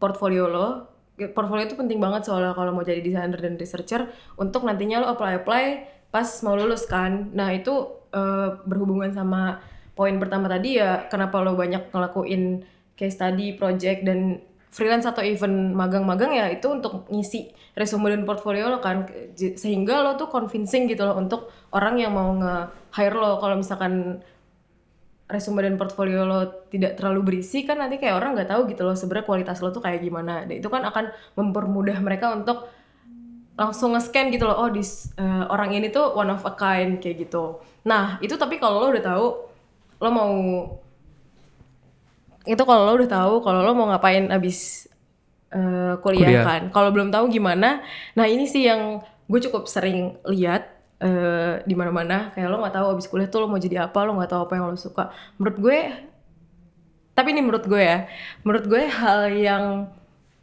portfolio 0.00 0.48
lo. 0.48 0.68
Portfolio 1.16 1.64
itu 1.64 1.76
penting 1.80 1.96
banget 1.96 2.28
soalnya 2.28 2.52
kalau 2.52 2.76
mau 2.76 2.84
jadi 2.84 3.00
desainer 3.00 3.40
dan 3.40 3.56
researcher 3.56 4.04
untuk 4.36 4.68
nantinya 4.68 5.00
lo 5.00 5.16
apply-apply 5.16 5.64
pas 6.12 6.28
mau 6.44 6.56
lulus 6.56 6.88
kan. 6.88 7.32
Nah 7.32 7.52
itu 7.52 7.72
eh, 8.12 8.48
berhubungan 8.64 9.12
sama 9.12 9.60
poin 9.96 10.16
pertama 10.20 10.48
tadi 10.48 10.76
ya 10.76 11.08
kenapa 11.08 11.40
lo 11.40 11.56
banyak 11.56 11.88
ngelakuin 11.92 12.64
case 12.96 13.16
study, 13.16 13.56
project 13.56 14.04
dan 14.08 14.40
freelance 14.76 15.08
atau 15.08 15.24
even 15.24 15.72
magang-magang 15.72 16.36
ya 16.36 16.52
itu 16.52 16.68
untuk 16.68 17.08
ngisi 17.08 17.48
resume 17.72 18.12
dan 18.12 18.28
portfolio 18.28 18.68
lo 18.68 18.84
kan. 18.84 19.08
Sehingga 19.32 20.04
lo 20.04 20.20
tuh 20.20 20.28
convincing 20.28 20.84
gitu 20.84 21.08
loh 21.08 21.16
untuk 21.16 21.48
orang 21.72 21.96
yang 21.96 22.12
mau 22.12 22.28
nge-hire 22.36 23.16
lo. 23.16 23.40
Kalau 23.40 23.56
misalkan 23.56 24.20
resume 25.32 25.64
dan 25.64 25.80
portfolio 25.80 26.28
lo 26.28 26.68
tidak 26.68 27.00
terlalu 27.00 27.32
berisi 27.32 27.64
kan 27.64 27.80
nanti 27.80 27.96
kayak 27.96 28.20
orang 28.20 28.36
nggak 28.36 28.52
tahu 28.52 28.68
gitu 28.68 28.84
loh 28.84 28.94
sebenarnya 28.94 29.24
kualitas 29.24 29.64
lo 29.64 29.72
tuh 29.72 29.80
kayak 29.80 30.04
gimana. 30.04 30.44
Dan 30.44 30.60
itu 30.60 30.68
kan 30.68 30.84
akan 30.84 31.08
mempermudah 31.40 31.96
mereka 32.04 32.36
untuk 32.36 32.68
langsung 33.56 33.96
nge-scan 33.96 34.28
gitu 34.28 34.44
loh 34.44 34.60
oh 34.60 34.68
dis, 34.68 35.16
eh, 35.16 35.44
orang 35.48 35.72
ini 35.72 35.88
tuh 35.88 36.12
one 36.12 36.28
of 36.28 36.44
a 36.44 36.52
kind 36.52 37.00
kayak 37.00 37.24
gitu. 37.24 37.64
Nah 37.88 38.20
itu 38.20 38.36
tapi 38.36 38.60
kalau 38.60 38.84
lo 38.84 38.92
udah 38.92 39.04
tahu 39.08 39.26
lo 40.04 40.10
mau 40.12 40.32
itu 42.46 42.62
kalau 42.62 42.82
lo 42.86 42.92
udah 42.96 43.10
tahu 43.10 43.34
kalau 43.42 43.60
lo 43.66 43.74
mau 43.74 43.90
ngapain 43.90 44.30
abis 44.30 44.88
eh, 45.50 45.94
kuliah, 46.00 46.30
Kuliah. 46.30 46.44
kan. 46.46 46.62
Kalau 46.70 46.90
belum 46.94 47.10
tahu 47.10 47.28
gimana 47.30 47.82
nah 48.14 48.26
ini 48.26 48.46
sih 48.46 48.66
yang 48.66 49.02
gue 49.26 49.40
cukup 49.50 49.66
sering 49.66 50.16
lihat 50.26 50.70
eh, 51.02 51.60
di 51.66 51.74
mana-mana. 51.74 52.30
Kayak 52.32 52.48
lo 52.54 52.62
nggak 52.62 52.76
tahu 52.78 52.86
abis 52.94 53.06
kuliah 53.10 53.28
tuh 53.28 53.44
lo 53.44 53.50
mau 53.50 53.58
jadi 53.58 53.90
apa 53.90 53.98
lo 54.06 54.14
nggak 54.16 54.30
tahu 54.30 54.40
apa 54.46 54.52
yang 54.54 54.64
lo 54.70 54.78
suka. 54.78 55.10
Menurut 55.36 55.58
gue 55.58 55.78
tapi 57.16 57.32
ini 57.32 57.40
menurut 57.40 57.64
gue 57.64 57.80
ya 57.80 58.04
menurut 58.44 58.64
gue 58.68 58.82
hal 58.92 59.32
yang 59.32 59.64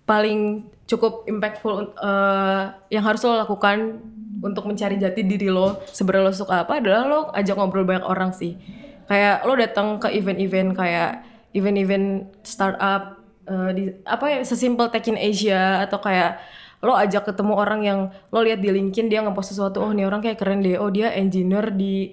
paling 0.09 0.67
cukup 0.89 1.23
impactful 1.29 1.95
eh, 1.95 2.63
yang 2.91 3.03
harus 3.07 3.23
lo 3.23 3.39
lakukan 3.39 4.03
untuk 4.43 4.67
mencari 4.67 4.99
jati 4.99 5.23
diri 5.23 5.47
lo 5.47 5.79
sebenarnya 5.87 6.27
lo 6.27 6.33
suka 6.35 6.67
apa 6.67 6.83
adalah 6.83 7.07
lo 7.07 7.19
ajak 7.31 7.55
ngobrol 7.55 7.87
banyak 7.87 8.03
orang 8.03 8.35
sih. 8.35 8.59
Kayak 9.07 9.47
lo 9.47 9.53
datang 9.55 9.87
ke 9.99 10.11
event-event 10.11 10.75
kayak 10.75 11.32
event-event 11.53 12.33
startup 12.45 13.21
eh, 13.47 13.71
di 13.73 13.83
apa 14.03 14.25
ya 14.29 14.39
sesimpel 14.41 14.89
Tech 14.89 15.05
in 15.07 15.17
Asia 15.17 15.85
atau 15.85 16.01
kayak 16.01 16.41
lo 16.83 16.99
ajak 16.99 17.31
ketemu 17.31 17.53
orang 17.55 17.81
yang 17.87 17.99
lo 18.33 18.43
lihat 18.43 18.59
di 18.59 18.67
LinkedIn 18.67 19.07
dia 19.07 19.23
ngepost 19.23 19.55
sesuatu 19.55 19.79
oh 19.79 19.95
nih 19.95 20.03
orang 20.03 20.19
kayak 20.19 20.35
keren 20.35 20.59
deh 20.59 20.75
oh 20.75 20.91
dia 20.91 21.15
engineer 21.15 21.71
di 21.71 22.11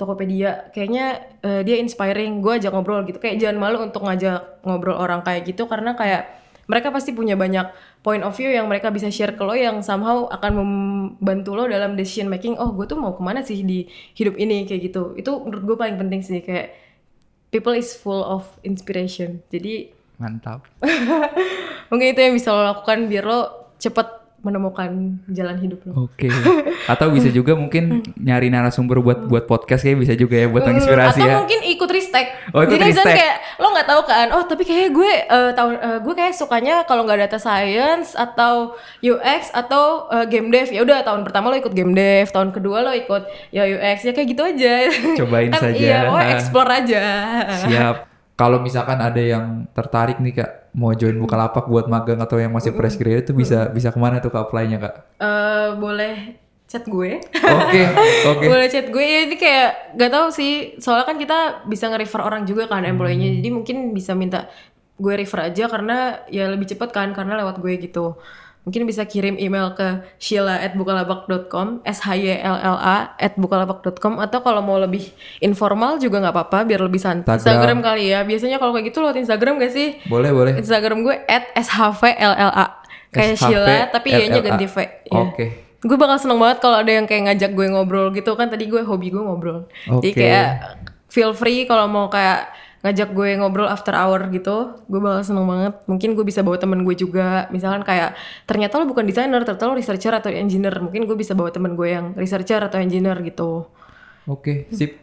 Tokopedia. 0.00 0.72
Kayaknya 0.72 1.04
eh, 1.44 1.60
dia 1.60 1.76
inspiring 1.76 2.40
gue 2.40 2.52
ajak 2.56 2.72
ngobrol 2.72 3.04
gitu. 3.04 3.20
Kayak 3.20 3.36
jangan 3.44 3.56
malu 3.60 3.84
untuk 3.84 4.00
ngajak 4.08 4.64
ngobrol 4.64 4.96
orang 4.96 5.20
kayak 5.20 5.44
gitu 5.52 5.68
karena 5.68 5.92
kayak 5.92 6.40
mereka 6.64 6.88
pasti 6.88 7.12
punya 7.12 7.36
banyak 7.36 7.68
point 8.00 8.24
of 8.24 8.32
view 8.32 8.48
yang 8.48 8.64
mereka 8.70 8.88
bisa 8.88 9.12
share 9.12 9.36
ke 9.36 9.42
lo 9.44 9.52
yang 9.52 9.84
somehow 9.84 10.24
akan 10.32 10.52
membantu 10.62 11.52
lo 11.52 11.66
dalam 11.68 11.98
decision 11.98 12.30
making 12.30 12.54
oh 12.56 12.72
gue 12.72 12.86
tuh 12.88 12.96
mau 12.96 13.12
ke 13.12 13.20
mana 13.20 13.44
sih 13.44 13.60
di 13.60 13.84
hidup 14.16 14.40
ini? 14.40 14.64
Kayak 14.64 14.80
gitu. 14.88 15.02
Itu 15.20 15.44
menurut 15.44 15.64
gue 15.68 15.76
paling 15.76 16.00
penting 16.00 16.24
sih 16.24 16.40
kayak 16.40 16.72
people 17.50 17.74
is 17.74 17.94
full 17.94 18.22
of 18.22 18.46
inspiration 18.62 19.42
jadi 19.50 19.94
Mantap. 20.20 20.68
mungkin 21.88 22.12
itu 22.12 22.20
yang 22.20 22.36
bisa 22.36 22.52
lo 22.52 22.60
lakukan 22.60 23.08
biar 23.08 23.24
lo 23.24 23.72
cepet 23.80 24.19
menemukan 24.40 24.88
jalan 25.28 25.56
hidup 25.56 25.84
lo 25.84 26.08
Oke. 26.08 26.32
Atau 26.92 27.10
bisa 27.10 27.28
juga 27.28 27.52
mungkin 27.52 28.00
nyari 28.14 28.48
narasumber 28.48 28.98
buat 28.98 29.24
buat 29.24 29.44
podcast 29.44 29.82
kayak 29.82 30.00
bisa 30.00 30.14
juga 30.14 30.34
ya 30.34 30.46
buat 30.46 30.60
Hmm, 30.60 30.72
menginspirasi 30.72 31.18
atau 31.18 31.28
ya. 31.28 31.36
mungkin 31.38 31.60
ikut 31.66 31.90
ristek. 31.90 32.26
Oh, 32.50 32.60
ikut 32.60 32.72
Jadi 32.72 32.84
ristek. 32.90 33.14
kayak 33.14 33.34
lo 33.56 33.68
nggak 33.70 33.84
tahu 33.86 34.02
kan, 34.02 34.26
oh 34.30 34.42
tapi 34.42 34.62
kayak 34.62 34.88
gue 34.90 35.12
eh, 35.22 35.50
tahun 35.52 35.72
eh, 35.76 35.98
gue 36.00 36.14
kayak 36.14 36.32
sukanya 36.32 36.74
kalau 36.82 37.04
nggak 37.04 37.20
data 37.22 37.36
science 37.36 38.12
atau 38.12 38.72
UX 38.98 39.52
atau 39.52 39.84
eh, 40.08 40.24
game 40.26 40.48
dev 40.48 40.68
ya 40.68 40.80
udah 40.80 41.00
tahun 41.00 41.20
pertama 41.22 41.48
lo 41.48 41.56
ikut 41.56 41.70
game 41.70 41.92
dev, 41.92 42.26
tahun 42.26 42.50
kedua 42.50 42.80
lo 42.80 42.92
ikut 42.92 43.22
ya 43.50 43.64
UX 43.66 44.02
ya 44.02 44.12
kayak 44.12 44.28
gitu 44.30 44.42
aja. 44.42 44.74
Cobain 45.16 45.50
Kan 45.54 45.60
saja. 45.62 45.76
Iya, 45.76 45.98
oh 46.06 46.16
explore 46.18 46.70
aja. 46.70 47.02
Siap. 47.60 47.96
Kalau 48.34 48.56
misalkan 48.58 48.96
ada 48.96 49.20
yang 49.20 49.68
tertarik 49.70 50.16
nih 50.16 50.32
kak 50.34 50.50
mau 50.76 50.94
join 50.94 51.18
Bukalapak 51.18 51.66
buat 51.66 51.90
magang 51.90 52.22
atau 52.22 52.38
yang 52.38 52.54
masih 52.54 52.70
fresh 52.74 52.94
graduate 52.94 53.26
itu 53.26 53.34
bisa 53.34 53.70
bisa 53.70 53.90
ke 53.90 53.98
mana 53.98 54.22
tuh 54.22 54.30
kak 54.30 54.50
apply-nya 54.50 54.78
kak? 54.78 54.94
Eh, 55.18 55.68
boleh 55.78 56.38
chat 56.70 56.86
gue. 56.86 57.18
Oke 57.34 57.82
oke. 58.30 58.44
Boleh 58.46 58.70
chat 58.70 58.86
gue. 58.86 59.02
Ya 59.02 59.26
ini 59.26 59.34
kayak 59.34 59.98
gak 59.98 60.10
tahu 60.14 60.26
sih. 60.30 60.78
Soalnya 60.78 61.06
kan 61.10 61.16
kita 61.18 61.38
bisa 61.66 61.90
nge-refer 61.90 62.22
orang 62.22 62.46
juga 62.46 62.70
kan 62.70 62.86
employee-nya. 62.86 63.42
Jadi 63.42 63.48
mungkin 63.50 63.90
bisa 63.90 64.14
minta 64.14 64.46
gue 65.00 65.14
refer 65.16 65.50
aja 65.50 65.64
karena 65.66 66.22
ya 66.28 66.46
lebih 66.46 66.68
cepet 66.68 66.92
kan 66.92 67.10
karena 67.16 67.40
lewat 67.40 67.58
gue 67.58 67.72
gitu 67.80 68.20
mungkin 68.60 68.84
bisa 68.84 69.08
kirim 69.08 69.40
email 69.40 69.72
ke 69.72 70.04
sheila@bukalapak.com, 70.20 71.80
s 71.82 71.98
h 72.04 72.08
y 72.16 72.36
l 72.36 72.58
l 72.60 72.76
a 72.76 73.16
@bukalapak.com 73.16 74.20
atau 74.20 74.38
kalau 74.44 74.60
mau 74.60 74.76
lebih 74.76 75.08
informal 75.40 75.96
juga 75.96 76.20
nggak 76.20 76.34
apa-apa 76.36 76.58
biar 76.68 76.80
lebih 76.84 77.00
santai. 77.00 77.40
Instagram. 77.40 77.40
Instagram 77.40 77.78
kali 77.80 78.04
ya. 78.12 78.20
Biasanya 78.22 78.56
kalau 78.60 78.72
kayak 78.76 78.86
gitu 78.92 78.98
lewat 79.00 79.16
Instagram 79.16 79.54
gak 79.60 79.72
sih? 79.72 79.88
Boleh, 80.06 80.30
boleh. 80.30 80.52
Instagram 80.60 81.00
gue 81.02 81.16
@shvlla 81.56 82.80
kayak 83.10 83.36
Sheila 83.36 83.90
tapi 83.90 84.08
SHVLLA. 84.14 84.42
ganti 84.46 84.66
V. 84.70 84.76
ya. 85.10 85.18
Oke. 85.18 85.46
Gue 85.80 85.96
bakal 85.96 86.20
seneng 86.20 86.38
banget 86.38 86.60
kalau 86.60 86.76
ada 86.84 86.92
yang 86.92 87.08
kayak 87.08 87.32
ngajak 87.32 87.50
gue 87.56 87.66
ngobrol 87.72 88.12
gitu 88.12 88.36
kan 88.36 88.52
tadi 88.52 88.68
gue 88.68 88.84
hobi 88.84 89.08
gue 89.10 89.22
ngobrol. 89.22 89.66
Jadi 89.88 90.10
Oke. 90.12 90.20
kayak 90.20 90.48
feel 91.08 91.32
free 91.34 91.64
kalau 91.64 91.88
mau 91.88 92.06
kayak 92.12 92.52
ngajak 92.80 93.12
gue 93.12 93.36
ngobrol 93.36 93.68
after 93.68 93.92
hour 93.92 94.24
gitu, 94.32 94.80
gue 94.88 95.00
bakal 95.00 95.20
seneng 95.20 95.44
banget. 95.44 95.74
Mungkin 95.84 96.16
gue 96.16 96.24
bisa 96.24 96.40
bawa 96.40 96.56
temen 96.56 96.80
gue 96.80 96.96
juga. 96.96 97.44
Misalkan 97.52 97.84
kayak 97.84 98.16
ternyata 98.48 98.80
lo 98.80 98.88
bukan 98.88 99.04
desainer, 99.04 99.44
ternyata 99.44 99.68
lo 99.68 99.76
researcher 99.76 100.16
atau 100.16 100.32
engineer. 100.32 100.80
Mungkin 100.80 101.04
gue 101.04 101.16
bisa 101.16 101.36
bawa 101.36 101.52
temen 101.52 101.76
gue 101.76 101.88
yang 101.92 102.16
researcher 102.16 102.60
atau 102.64 102.80
engineer 102.80 103.20
gitu. 103.20 103.68
Oke, 104.24 104.68
sip. 104.72 104.96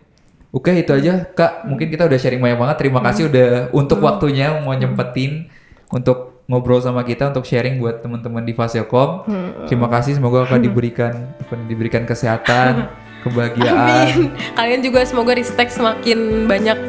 Oke, 0.50 0.74
itu 0.74 0.90
aja 0.90 1.28
Kak. 1.38 1.70
Mungkin 1.70 1.92
kita 1.94 2.10
udah 2.10 2.18
sharing 2.18 2.42
banyak 2.42 2.58
banget. 2.58 2.78
Terima 2.82 3.00
kasih 3.06 3.30
udah 3.30 3.50
untuk 3.76 4.02
waktunya 4.02 4.58
mau 4.64 4.74
nyempetin 4.74 5.52
untuk 5.94 6.38
ngobrol 6.48 6.80
sama 6.80 7.04
kita 7.04 7.30
untuk 7.36 7.44
sharing 7.44 7.78
buat 7.78 8.00
teman-teman 8.00 8.42
di 8.48 8.56
Fasilkom. 8.56 9.28
Terima 9.68 9.92
kasih 9.92 10.16
semoga 10.16 10.48
akan 10.48 10.64
diberikan 10.68 11.36
diberikan 11.68 12.08
kesehatan, 12.08 12.88
kebahagiaan. 13.30 13.76
Amin. 13.76 14.32
Kalian 14.58 14.82
juga 14.84 15.04
semoga 15.04 15.36
Ristek 15.36 15.70
semakin 15.70 16.50
banyak 16.50 16.80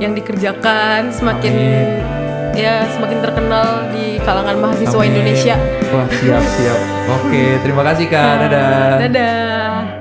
yang 0.00 0.12
dikerjakan, 0.12 1.12
semakin 1.12 1.54
ya 2.56 2.88
semakin 2.96 3.20
terkenal 3.20 3.84
di 3.92 4.16
kalangan 4.24 4.56
mahasiswa 4.60 5.00
Amin. 5.00 5.12
Indonesia. 5.12 5.56
Wah, 5.92 6.08
siap, 6.08 6.44
siap. 6.56 6.78
Oke, 7.20 7.60
terima 7.60 7.82
kasih 7.84 8.06
Kak. 8.08 8.48
Dadah. 8.48 8.96
Dadah. 9.04 9.95